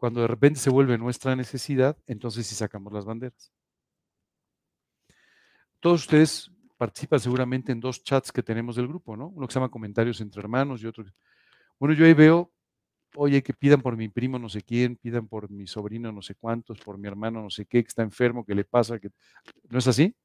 [0.00, 3.52] cuando de repente se vuelve nuestra necesidad, entonces sí sacamos las banderas.
[5.78, 9.28] Todos ustedes participan seguramente en dos chats que tenemos del grupo, ¿no?
[9.28, 11.04] Uno que se llama comentarios entre hermanos y otro.
[11.78, 12.50] Bueno, yo ahí veo,
[13.14, 16.34] oye, que pidan por mi primo no sé quién, pidan por mi sobrino no sé
[16.34, 19.10] cuántos, por mi hermano no sé qué, que está enfermo, que le pasa, que...
[19.68, 20.16] ¿No es así?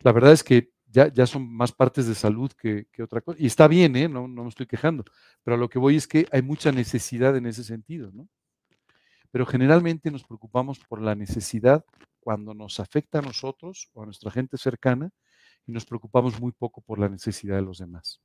[0.00, 3.38] La verdad es que ya, ya son más partes de salud que, que otra cosa.
[3.40, 4.10] Y está bien, ¿eh?
[4.10, 5.04] No, no me estoy quejando.
[5.42, 8.28] Pero a lo que voy es que hay mucha necesidad en ese sentido, ¿no?
[9.32, 11.84] Pero generalmente nos preocupamos por la necesidad
[12.20, 15.10] cuando nos afecta a nosotros o a nuestra gente cercana
[15.66, 18.20] y nos preocupamos muy poco por la necesidad de los demás.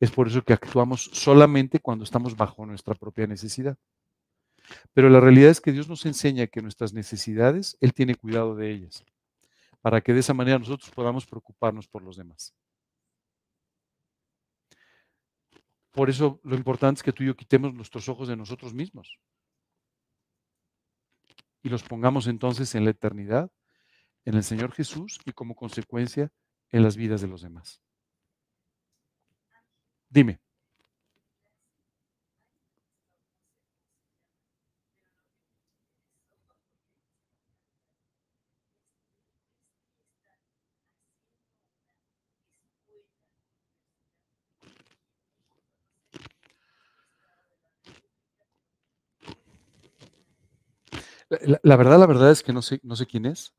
[0.00, 3.76] Es por eso que actuamos solamente cuando estamos bajo nuestra propia necesidad.
[4.94, 8.72] Pero la realidad es que Dios nos enseña que nuestras necesidades, Él tiene cuidado de
[8.72, 9.04] ellas,
[9.80, 12.54] para que de esa manera nosotros podamos preocuparnos por los demás.
[15.92, 19.18] Por eso lo importante es que tú y yo quitemos nuestros ojos de nosotros mismos
[21.66, 23.50] y los pongamos entonces en la eternidad,
[24.24, 26.30] en el Señor Jesús y como consecuencia
[26.70, 27.82] en las vidas de los demás.
[30.08, 30.38] Dime.
[51.62, 53.54] La, verdad, la verdad es que no sé, no sé quién es,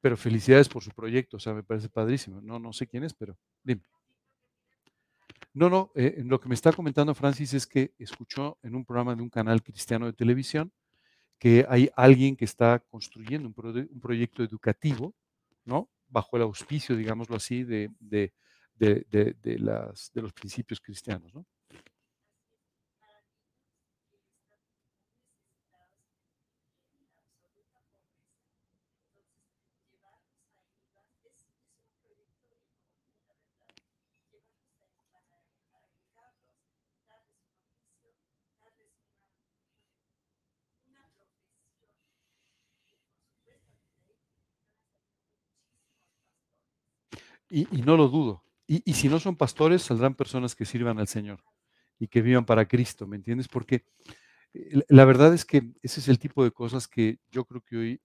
[0.00, 2.40] pero felicidades por su proyecto, o sea, me parece padrísimo.
[2.40, 3.82] No, no sé quién es, pero dime.
[5.52, 9.14] No, no, eh, lo que me está comentando Francis es que escuchó en un programa
[9.14, 10.72] de un canal cristiano de televisión
[11.38, 15.14] que hay alguien que está construyendo un, proyecto educativo,
[15.64, 15.90] ¿no?
[16.08, 18.32] Bajo el auspicio, digámoslo así, de, de,
[18.76, 19.06] de,
[19.42, 19.58] de
[20.22, 21.46] los principios cristianos, ¿no?
[47.48, 48.42] Y, no lo dudo.
[48.66, 51.42] Y, si no son pastores, saldrán personas que sirvan al Señor
[51.98, 53.48] y que vivan para Cristo, ¿me entiendes?
[53.48, 53.84] Porque
[54.54, 57.76] eh, la verdad es que ese es el tipo de cosas que yo creo que
[57.76, 58.00] hoy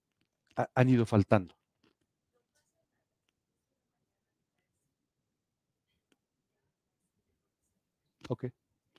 [0.74, 1.54] han ido faltando.
[8.28, 8.44] Ok,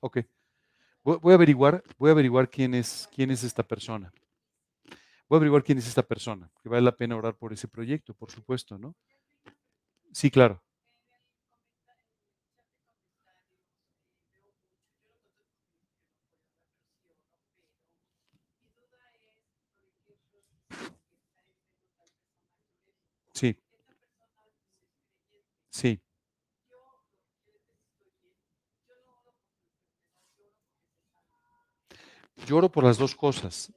[0.00, 0.18] ok.
[1.04, 4.12] Voy, a averiguar, voy a averiguar quién es, quién es esta persona.
[5.28, 8.14] Voy a averiguar quién es esta persona, que vale la pena orar por ese proyecto,
[8.14, 8.94] por supuesto, ¿no?
[10.14, 10.62] Sí, claro.
[23.34, 23.56] Sí.
[25.70, 26.00] Sí.
[32.46, 33.72] Lloro por las dos cosas.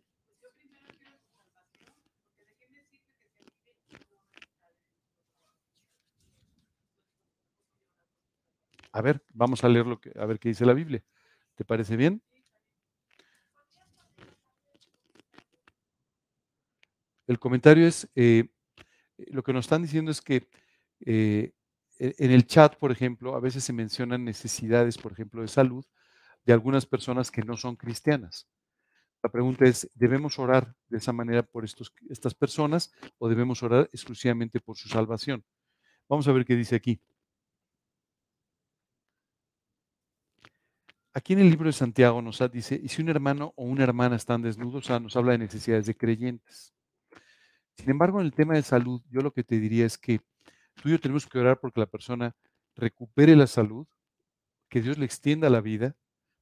[8.98, 11.04] A ver, vamos a leer lo que, a ver qué dice la Biblia.
[11.54, 12.20] ¿Te parece bien?
[17.28, 18.50] El comentario es, eh,
[19.28, 20.50] lo que nos están diciendo es que
[21.06, 21.52] eh,
[22.00, 25.86] e, en el chat, por ejemplo, a veces se mencionan necesidades, por ejemplo, de salud
[26.44, 28.48] de algunas personas que no son cristianas.
[29.22, 33.88] La pregunta es, ¿debemos orar de esa manera por estos, estas personas o debemos orar
[33.94, 35.46] exclusivamente por su salvación?
[36.10, 37.00] Vamos a ver qué dice aquí.
[41.18, 44.18] Aquí en el libro de Santiago nos dice, y si un hermano o una hermana
[44.18, 46.76] están desnudos, sea, nos habla de necesidades de creyentes.
[47.76, 50.20] Sin embargo, en el tema de salud, yo lo que te diría es que
[50.76, 52.36] tú y yo tenemos que orar porque la persona
[52.76, 53.88] recupere la salud,
[54.70, 55.96] que Dios le extienda la vida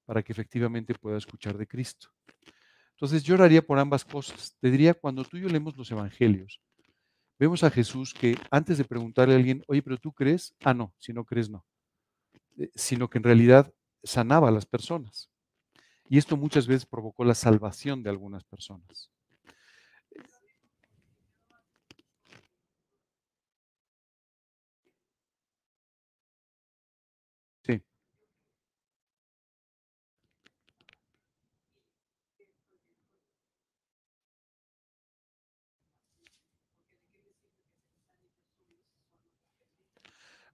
[0.04, 2.10] para que efectivamente pueda escuchar de Cristo.
[2.96, 4.58] Entonces yo oraría por ambas cosas.
[4.60, 6.60] Te diría, cuando tú y yo leemos los evangelios,
[7.40, 10.94] vemos a Jesús que antes de preguntarle a alguien, oye, pero tú crees, ah, no,
[10.98, 11.66] si no crees, no.
[12.58, 13.74] Eh, sino que en realidad
[14.06, 15.30] sanaba a las personas.
[16.10, 19.12] Y esto muchas veces provocó la salvación de algunas personas.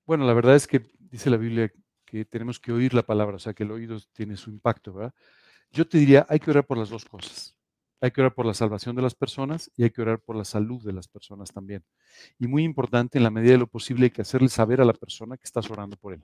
[0.06, 1.72] Bueno, la verdad es que dice la Biblia
[2.12, 5.14] que tenemos que oír la palabra, o sea, que el oído tiene su impacto, ¿verdad?
[5.72, 7.56] Yo te diría, hay que orar por las dos cosas.
[8.02, 10.44] Hay que orar por la salvación de las personas y hay que orar por la
[10.46, 11.86] salud de las personas también.
[12.40, 14.94] Y muy importante, en la medida de lo posible, hay que hacerle saber a la
[14.94, 16.24] persona que estás orando por él.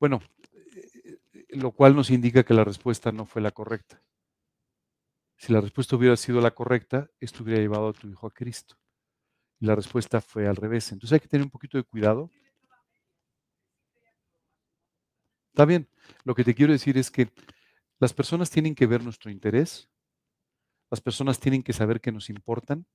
[0.00, 0.20] Bueno,
[1.58, 4.02] lo cual nos indica que la respuesta no fue la correcta.
[5.36, 8.76] Si la respuesta hubiera sido la correcta, esto hubiera llevado a tu hijo a Cristo.
[9.60, 10.90] La respuesta fue al revés.
[10.92, 12.30] Entonces hay que tener un poquito de cuidado.
[15.52, 15.88] Está bien.
[16.24, 17.30] Lo que te quiero decir es que
[17.98, 19.88] las personas tienen que ver nuestro interés,
[20.90, 22.86] las personas tienen que saber que nos importan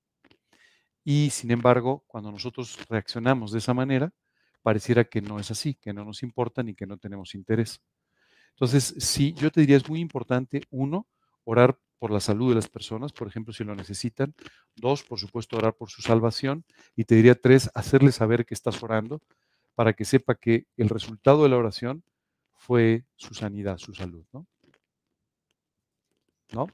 [1.03, 4.13] y sin embargo, cuando nosotros reaccionamos de esa manera,
[4.61, 7.81] pareciera que no es así, que no nos importan y que no tenemos interés.
[8.53, 11.07] Entonces, sí, yo te diría, es muy importante, uno,
[11.43, 14.35] orar por la salud de las personas, por ejemplo, si lo necesitan.
[14.75, 16.65] Dos, por supuesto, orar por su salvación.
[16.95, 19.21] Y te diría tres, hacerle saber que estás orando
[19.75, 22.03] para que sepa que el resultado de la oración
[22.55, 24.45] fue su sanidad, su salud, ¿no?
[26.51, 26.67] ¿No?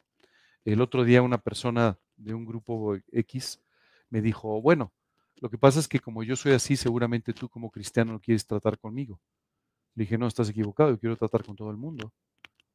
[0.65, 3.61] El otro día una persona de un grupo X
[4.09, 4.93] me dijo, bueno,
[5.37, 8.45] lo que pasa es que como yo soy así, seguramente tú como cristiano no quieres
[8.45, 9.21] tratar conmigo.
[9.95, 12.13] Le dije, no, estás equivocado, yo quiero tratar con todo el mundo.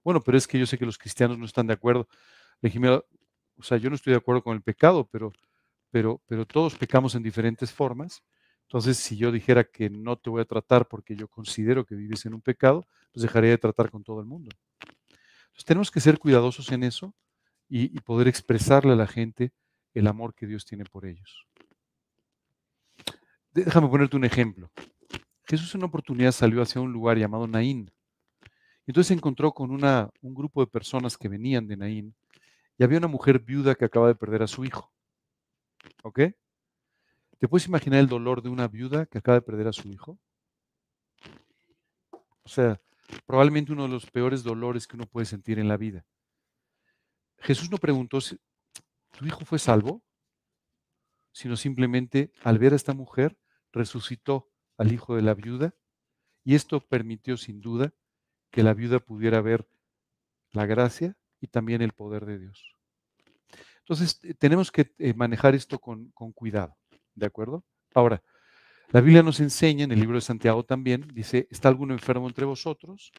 [0.02, 2.08] Bueno, pero es que yo sé que los cristianos no están de acuerdo.
[2.60, 3.02] Le dije, mira,
[3.56, 5.32] o sea, yo no estoy de acuerdo con el pecado, pero,
[5.90, 8.22] pero, pero todos pecamos en diferentes formas.
[8.62, 12.26] Entonces, si yo dijera que no te voy a tratar porque yo considero que vives
[12.26, 14.50] en un pecado, pues dejaría de tratar con todo el mundo.
[14.80, 17.14] Entonces, tenemos que ser cuidadosos en eso
[17.68, 19.52] y, y poder expresarle a la gente
[19.94, 21.46] el amor que Dios tiene por ellos.
[23.52, 24.70] Déjame ponerte un ejemplo.
[25.46, 27.90] Jesús en una oportunidad salió hacia un lugar llamado Naín.
[28.86, 32.14] Entonces se encontró con una, un grupo de personas que venían de Naín
[32.78, 34.92] y había una mujer viuda que acaba de perder a su hijo.
[36.02, 36.20] ¿Ok?
[37.38, 40.18] ¿Te puedes imaginar el dolor de una viuda que acaba de perder a su hijo?
[42.42, 42.80] O sea,
[43.26, 46.04] probablemente uno de los peores dolores que uno puede sentir en la vida.
[47.38, 48.38] Jesús no preguntó si
[49.10, 50.02] tu hijo fue salvo,
[51.32, 53.36] sino simplemente al ver a esta mujer
[53.72, 55.74] resucitó al hijo de la viuda
[56.44, 57.92] y esto permitió sin duda
[58.50, 59.66] que la viuda pudiera ver
[60.52, 62.74] la gracia y también el poder de Dios.
[63.80, 66.76] Entonces, tenemos que eh, manejar esto con, con cuidado,
[67.14, 67.64] ¿de acuerdo?
[67.94, 68.22] Ahora,
[68.90, 72.44] la Biblia nos enseña en el libro de Santiago también, dice, ¿está alguno enfermo entre
[72.44, 73.12] vosotros?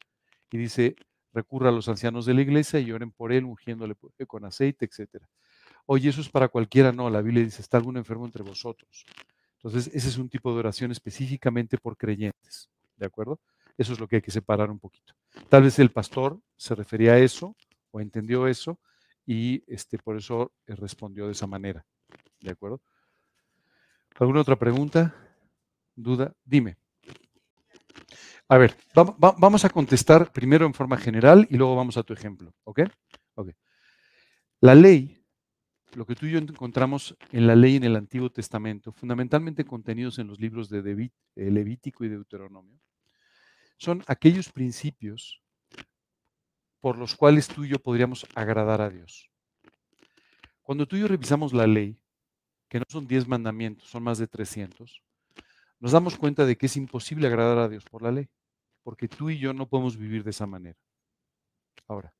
[0.51, 0.95] Y dice,
[1.33, 3.95] recurra a los ancianos de la iglesia y oren por él, ungiéndole
[4.25, 5.23] con aceite, etc.
[5.85, 9.05] Oye, eso es para cualquiera, no, la Biblia dice, ¿está alguno enfermo entre vosotros?
[9.65, 13.39] Entonces, ese es un tipo de oración específicamente por creyentes, ¿de acuerdo?
[13.75, 15.15] Eso es lo que hay que separar un poquito.
[15.49, 17.55] Tal vez el pastor se refería a eso
[17.89, 18.77] o entendió eso
[19.25, 21.83] y este, por eso eh, respondió de esa manera,
[22.41, 22.79] ¿de acuerdo?
[24.19, 25.15] ¿Alguna otra pregunta?
[25.95, 26.31] ¿Duda?
[26.43, 26.77] Dime.
[28.47, 28.77] A ver,
[29.17, 32.81] vamos a contestar primero en forma general y luego vamos a tu ejemplo, ¿ok?
[33.33, 33.49] Ok.
[34.61, 35.24] La ley
[35.95, 40.19] lo que tú y yo encontramos en la ley en el Antiguo Testamento, fundamentalmente contenidos
[40.19, 42.79] en los libros de eh, Levítico y Deuteronomio,
[43.77, 45.41] son aquellos principios
[46.79, 49.29] por los cuales tú y yo podríamos agradar a Dios.
[50.61, 51.97] Cuando tú y yo revisamos la ley,
[52.67, 55.01] que no son 10 mandamientos, son más de 300,
[55.79, 58.27] nos damos cuenta de que es imposible agradar a Dios por la ley,
[58.83, 60.77] porque tú y yo no podemos vivir de esa manera.
[61.87, 62.13] Ahora,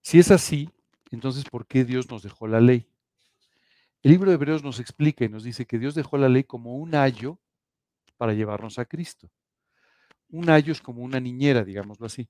[0.00, 0.68] si es así,
[1.14, 2.86] entonces, ¿por qué Dios nos dejó la ley?
[4.02, 6.76] El libro de Hebreos nos explica y nos dice que Dios dejó la ley como
[6.76, 7.38] un ayo
[8.16, 9.30] para llevarnos a Cristo.
[10.28, 12.28] Un ayo es como una niñera, digámoslo así.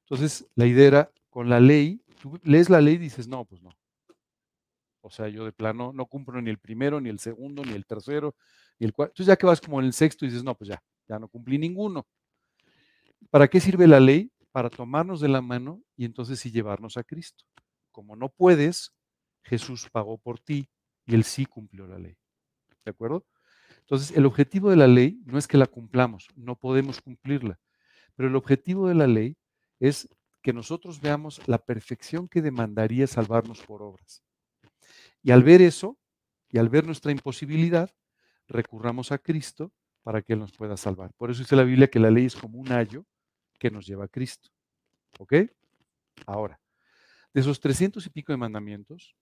[0.00, 3.62] Entonces, la idea era, con la ley, tú lees la ley y dices, no, pues
[3.62, 3.70] no.
[5.00, 7.86] O sea, yo de plano no cumplo ni el primero, ni el segundo, ni el
[7.86, 8.34] tercero,
[8.78, 9.12] ni el cuarto.
[9.12, 11.28] Entonces, ya que vas como en el sexto y dices, no, pues ya, ya no
[11.28, 12.06] cumplí ninguno.
[13.30, 14.32] ¿Para qué sirve la ley?
[14.50, 17.44] Para tomarnos de la mano y entonces sí llevarnos a Cristo
[17.92, 18.94] como no puedes,
[19.42, 20.68] Jesús pagó por ti
[21.06, 22.16] y él sí cumplió la ley.
[22.84, 23.26] ¿De acuerdo?
[23.80, 27.58] Entonces, el objetivo de la ley no es que la cumplamos, no podemos cumplirla,
[28.14, 29.36] pero el objetivo de la ley
[29.78, 30.08] es
[30.42, 34.22] que nosotros veamos la perfección que demandaría salvarnos por obras.
[35.22, 35.98] Y al ver eso,
[36.48, 37.90] y al ver nuestra imposibilidad,
[38.48, 39.72] recurramos a Cristo
[40.02, 41.12] para que Él nos pueda salvar.
[41.14, 43.04] Por eso dice la Biblia que la ley es como un ayo
[43.58, 44.50] que nos lleva a Cristo.
[45.18, 45.34] ¿Ok?
[46.26, 46.60] Ahora,
[47.34, 49.14] de esos 300 y pico de mandamientos,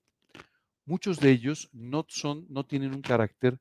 [0.85, 3.59] muchos de ellos no, son, no tienen un carácter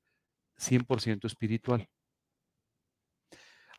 [0.57, 1.87] 100% espiritual.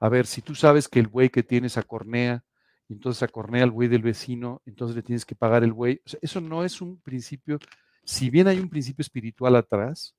[0.00, 2.42] A ver, si tú sabes que el buey que tienes acornea,
[2.88, 6.00] entonces acornea al buey del vecino, entonces le tienes que pagar el buey.
[6.22, 7.58] eso no es un principio,
[8.04, 10.16] si bien hay un principio espiritual atrás,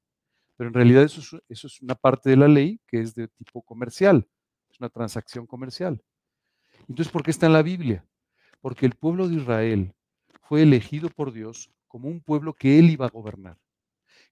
[0.55, 3.27] pero en realidad eso es, eso es una parte de la ley que es de
[3.29, 4.27] tipo comercial,
[4.69, 6.01] es una transacción comercial.
[6.87, 8.05] Entonces, ¿por qué está en la Biblia?
[8.59, 9.95] Porque el pueblo de Israel
[10.51, 13.57] fue elegido por Dios como un pueblo que él iba a gobernar,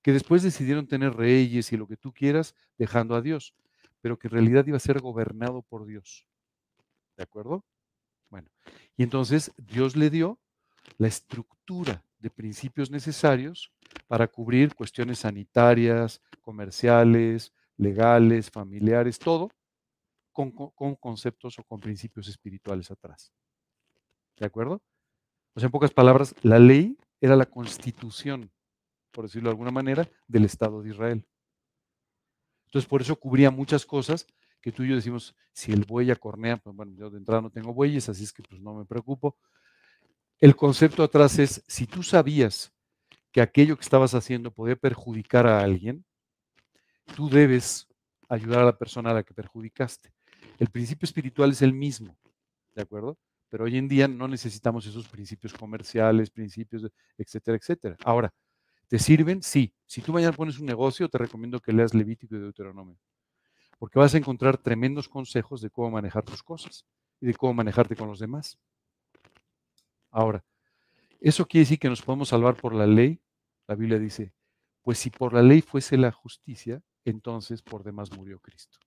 [0.02, 3.56] que después decidieron tener reyes y lo que tú quieras, dejando a Dios,
[4.02, 6.28] pero que en realidad iba a ser gobernado por Dios.
[7.16, 7.64] ¿De acuerdo?
[8.30, 8.50] Bueno,
[8.98, 10.38] y entonces Dios le dio
[10.98, 13.72] la estructura de principios necesarios
[14.06, 19.52] para cubrir cuestiones sanitarias, comerciales, legales, familiares, todo,
[20.34, 23.32] con, con, conceptos o con principios espirituales atrás.
[24.36, 24.82] ¿De acuerdo?
[25.54, 28.52] O sea, en pocas palabras, la ley era la constitución,
[29.12, 31.26] por decirlo de alguna manera, del Estado de Israel.
[32.66, 34.28] Entonces, por eso cubría muchas cosas
[34.62, 37.50] que tú y yo decimos, si el buey acornea, pues bueno, yo de entrada no
[37.50, 39.38] tengo bueyes, así es que pues no me preocupo.
[40.40, 42.72] El concepto atrás es, si tú sabías
[43.32, 46.06] que aquello que estabas haciendo podía perjudicar a alguien,
[47.16, 47.88] tú debes
[48.28, 50.14] ayudar a la persona a la que perjudicaste.
[50.58, 52.18] El principio espiritual es el mismo,
[52.76, 53.18] ¿de acuerdo?
[53.50, 57.98] Pero hoy en día no necesitamos esos principios comerciales, principios, etcétera, etcétera.
[58.06, 58.34] Ahora,
[58.90, 59.44] ¿Te sirven?
[59.44, 59.72] Sí.
[59.86, 62.98] Si tú mañana pones un negocio, te recomiendo que leas Levítico y Deuteronomio.
[63.78, 66.86] Porque vas a encontrar tremendos consejos de cómo manejar tus cosas
[67.22, 68.58] y de cómo manejarte con los demás.
[70.10, 70.44] Ahora,
[71.22, 73.22] ¿eso quiere decir que nos podemos salvar por la ley?
[73.68, 74.34] La Biblia dice,
[74.82, 78.80] pues si por la ley fuese la justicia, entonces por demás murió Cristo.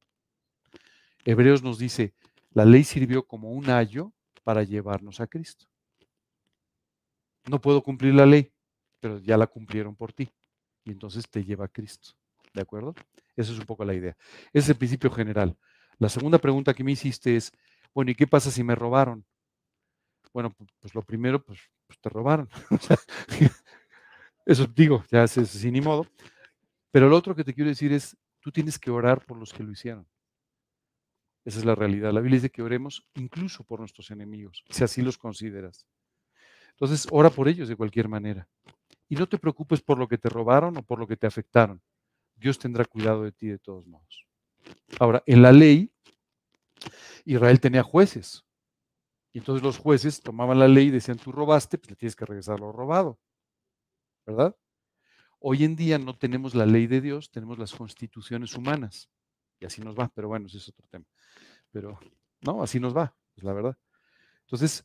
[1.25, 2.13] Hebreos nos dice,
[2.51, 5.66] la ley sirvió como un ayo para llevarnos a Cristo.
[7.47, 8.53] No puedo cumplir la ley,
[9.01, 10.30] pero ya la cumplieron por ti.
[10.84, 12.12] Y entonces te lleva a Cristo.
[12.55, 12.95] ¿De acuerdo?
[13.36, 14.16] Esa es un poco la idea.
[14.53, 15.57] Ese es el principio general.
[15.99, 17.53] La segunda pregunta que me hiciste es,
[17.95, 19.24] bueno, ¿y qué pasa si me robaron?
[20.32, 22.49] Bueno, pues lo primero, pues, pues te robaron.
[24.47, 26.07] Eso digo, ya es sin ni modo.
[26.90, 29.62] Pero lo otro que te quiero decir es, tú tienes que orar por los que
[29.62, 30.07] lo hicieron.
[31.45, 32.12] Esa es la realidad.
[32.12, 35.86] La Biblia dice que oremos incluso por nuestros enemigos, si así los consideras.
[36.70, 38.49] Entonces, ora por ellos de cualquier manera.
[39.09, 41.82] Y no te preocupes por lo que te robaron o por lo que te afectaron.
[42.34, 44.26] Dios tendrá cuidado de ti de todos modos.
[44.99, 45.93] Ahora, en la ley,
[47.24, 48.45] Israel tenía jueces.
[49.32, 52.26] Y entonces los jueces tomaban la ley y decían, tú robaste, pues le tienes que
[52.26, 53.18] regresar lo robado.
[54.26, 54.57] ¿Verdad?
[55.38, 59.11] Hoy en día no tenemos la ley de Dios, tenemos las constituciones humanas.
[59.63, 61.07] Y así nos va, pero bueno, ese es otro tema.
[61.71, 61.99] Pero
[62.43, 63.79] no, así nos va, es la verdad.
[64.43, 64.85] Entonces,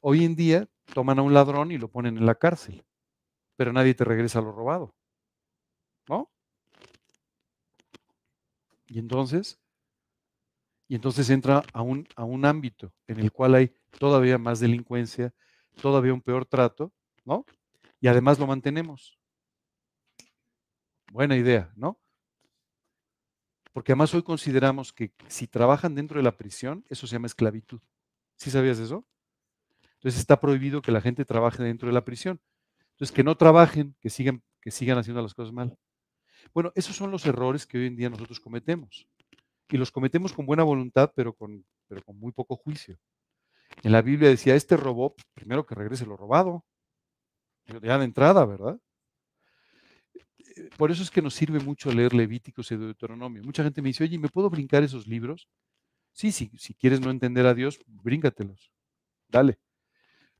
[0.00, 2.84] hoy en día toman a un ladrón y lo ponen en la cárcel
[3.60, 4.94] pero nadie te regresa lo robado.
[6.08, 6.30] ¿No?
[8.86, 9.60] Y entonces,
[10.88, 15.34] y entonces entra a un, a un ámbito en el cual hay todavía más delincuencia,
[15.82, 16.90] todavía un peor trato,
[17.26, 17.44] ¿no?
[18.00, 19.18] Y además lo mantenemos.
[21.12, 22.00] Buena idea, ¿no?
[23.72, 27.80] Porque además hoy consideramos que si trabajan dentro de la prisión, eso se llama esclavitud.
[28.36, 29.06] ¿Sí sabías eso?
[29.94, 32.40] Entonces está prohibido que la gente trabaje dentro de la prisión.
[32.92, 35.76] Entonces, que no trabajen, que sigan, que sigan haciendo las cosas mal.
[36.52, 39.06] Bueno, esos son los errores que hoy en día nosotros cometemos.
[39.68, 42.98] Y los cometemos con buena voluntad, pero con, pero con muy poco juicio.
[43.82, 46.64] En la Biblia decía, este robó, pues, primero que regrese lo robado.
[47.82, 48.78] Ya de entrada, ¿verdad?
[50.56, 53.42] Eh, por eso es que nos sirve mucho leer Levíticos y Deuteronomio.
[53.42, 55.48] Mucha gente me dice, oye, ¿me puedo brincar esos libros?
[56.12, 58.72] Sí, sí, si quieres no entender a Dios, bríncatelos.
[59.28, 59.58] Dale.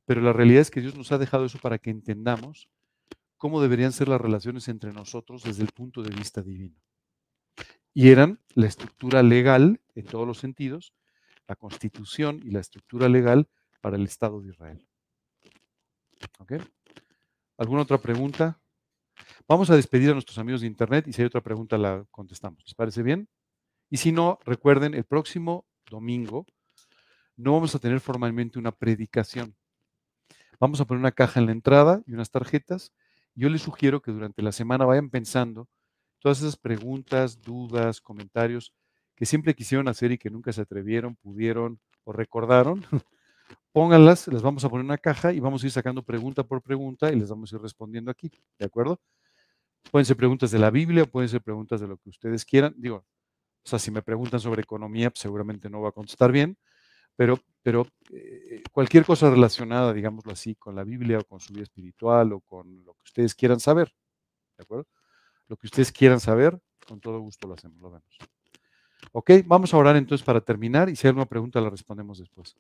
[0.05, 2.69] Pero la realidad es que Dios nos ha dejado eso para que entendamos
[3.37, 6.77] cómo deberían ser las relaciones entre nosotros desde el punto de vista divino.
[7.95, 10.93] Y eran la estructura legal en todos los sentidos,
[11.49, 13.49] la constitución y la estructura legal
[13.81, 14.87] para el Estado de Israel.
[17.57, 18.60] ¿Alguna otra pregunta?
[19.49, 22.63] Vamos a despedir a nuestros amigos de Internet y si hay otra pregunta la contestamos.
[22.65, 23.29] ¿Les parece bien?
[23.91, 26.47] Y si no, recuerden, el próximo domingo
[27.37, 29.57] no vamos a tener formalmente una predicación.
[30.61, 32.93] Vamos a poner una caja en la entrada y unas tarjetas.
[33.35, 35.69] Yo les sugiero que durante la semana vayan pensando
[36.21, 38.75] todas esas preguntas, dudas, comentarios
[39.17, 42.85] que siempre quisieron hacer y que nunca se atrevieron, pudieron o recordaron.
[43.73, 47.13] Pónganlas, las vamos a poner una caja y vamos a ir sacando pregunta por pregunta
[47.13, 48.31] y les vamos a ir respondiendo aquí.
[48.59, 49.01] ¿De acuerdo?
[49.91, 52.75] Pueden ser preguntas de la Biblia, pueden ser preguntas de lo que ustedes quieran.
[52.77, 52.97] Digo,
[53.63, 56.57] o sea, si me preguntan sobre economía, pues seguramente no va a contestar bien,
[57.17, 61.65] pero, pero eh, cualquier cosa relacionada, digámoslo así, con la Biblia o con su vida
[61.65, 63.95] espiritual o con lo que ustedes quieran saber,
[64.57, 64.87] ¿de acuerdo?
[65.49, 68.19] Lo que ustedes quieran saber, con todo gusto lo hacemos, lo vemos.
[69.13, 72.57] Ok, vamos a orar entonces para terminar y si hay alguna pregunta la respondemos después.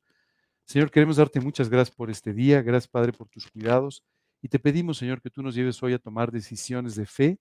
[0.70, 4.04] Señor, queremos darte muchas gracias por este día, gracias Padre por tus cuidados
[4.40, 7.40] y te pedimos, Señor, que tú nos lleves hoy a tomar decisiones de fe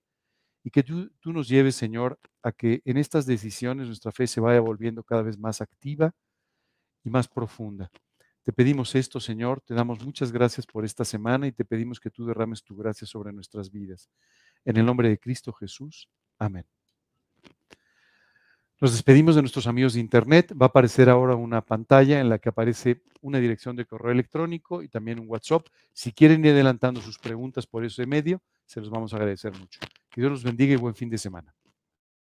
[0.64, 4.58] y que tú, nos lleves, Señor, a que en estas decisiones nuestra fe se vaya
[4.58, 6.12] volviendo cada vez más activa,
[7.04, 7.88] y más profunda.
[8.42, 12.10] Te pedimos esto, Señor, te damos muchas gracias por esta semana y te pedimos que
[12.10, 14.10] tú derrames tu gracia sobre nuestras vidas.
[14.64, 16.08] En el nombre de Cristo Jesús.
[16.36, 16.66] Amén.
[18.80, 20.54] Nos despedimos de nuestros amigos de Internet.
[20.58, 24.82] Va a aparecer ahora una pantalla en la que aparece una dirección de correo electrónico
[24.82, 25.66] y también un WhatsApp.
[25.92, 29.80] Si quieren ir adelantando sus preguntas por ese medio, se los vamos a agradecer mucho.
[30.08, 31.54] Que Dios los bendiga y buen fin de semana.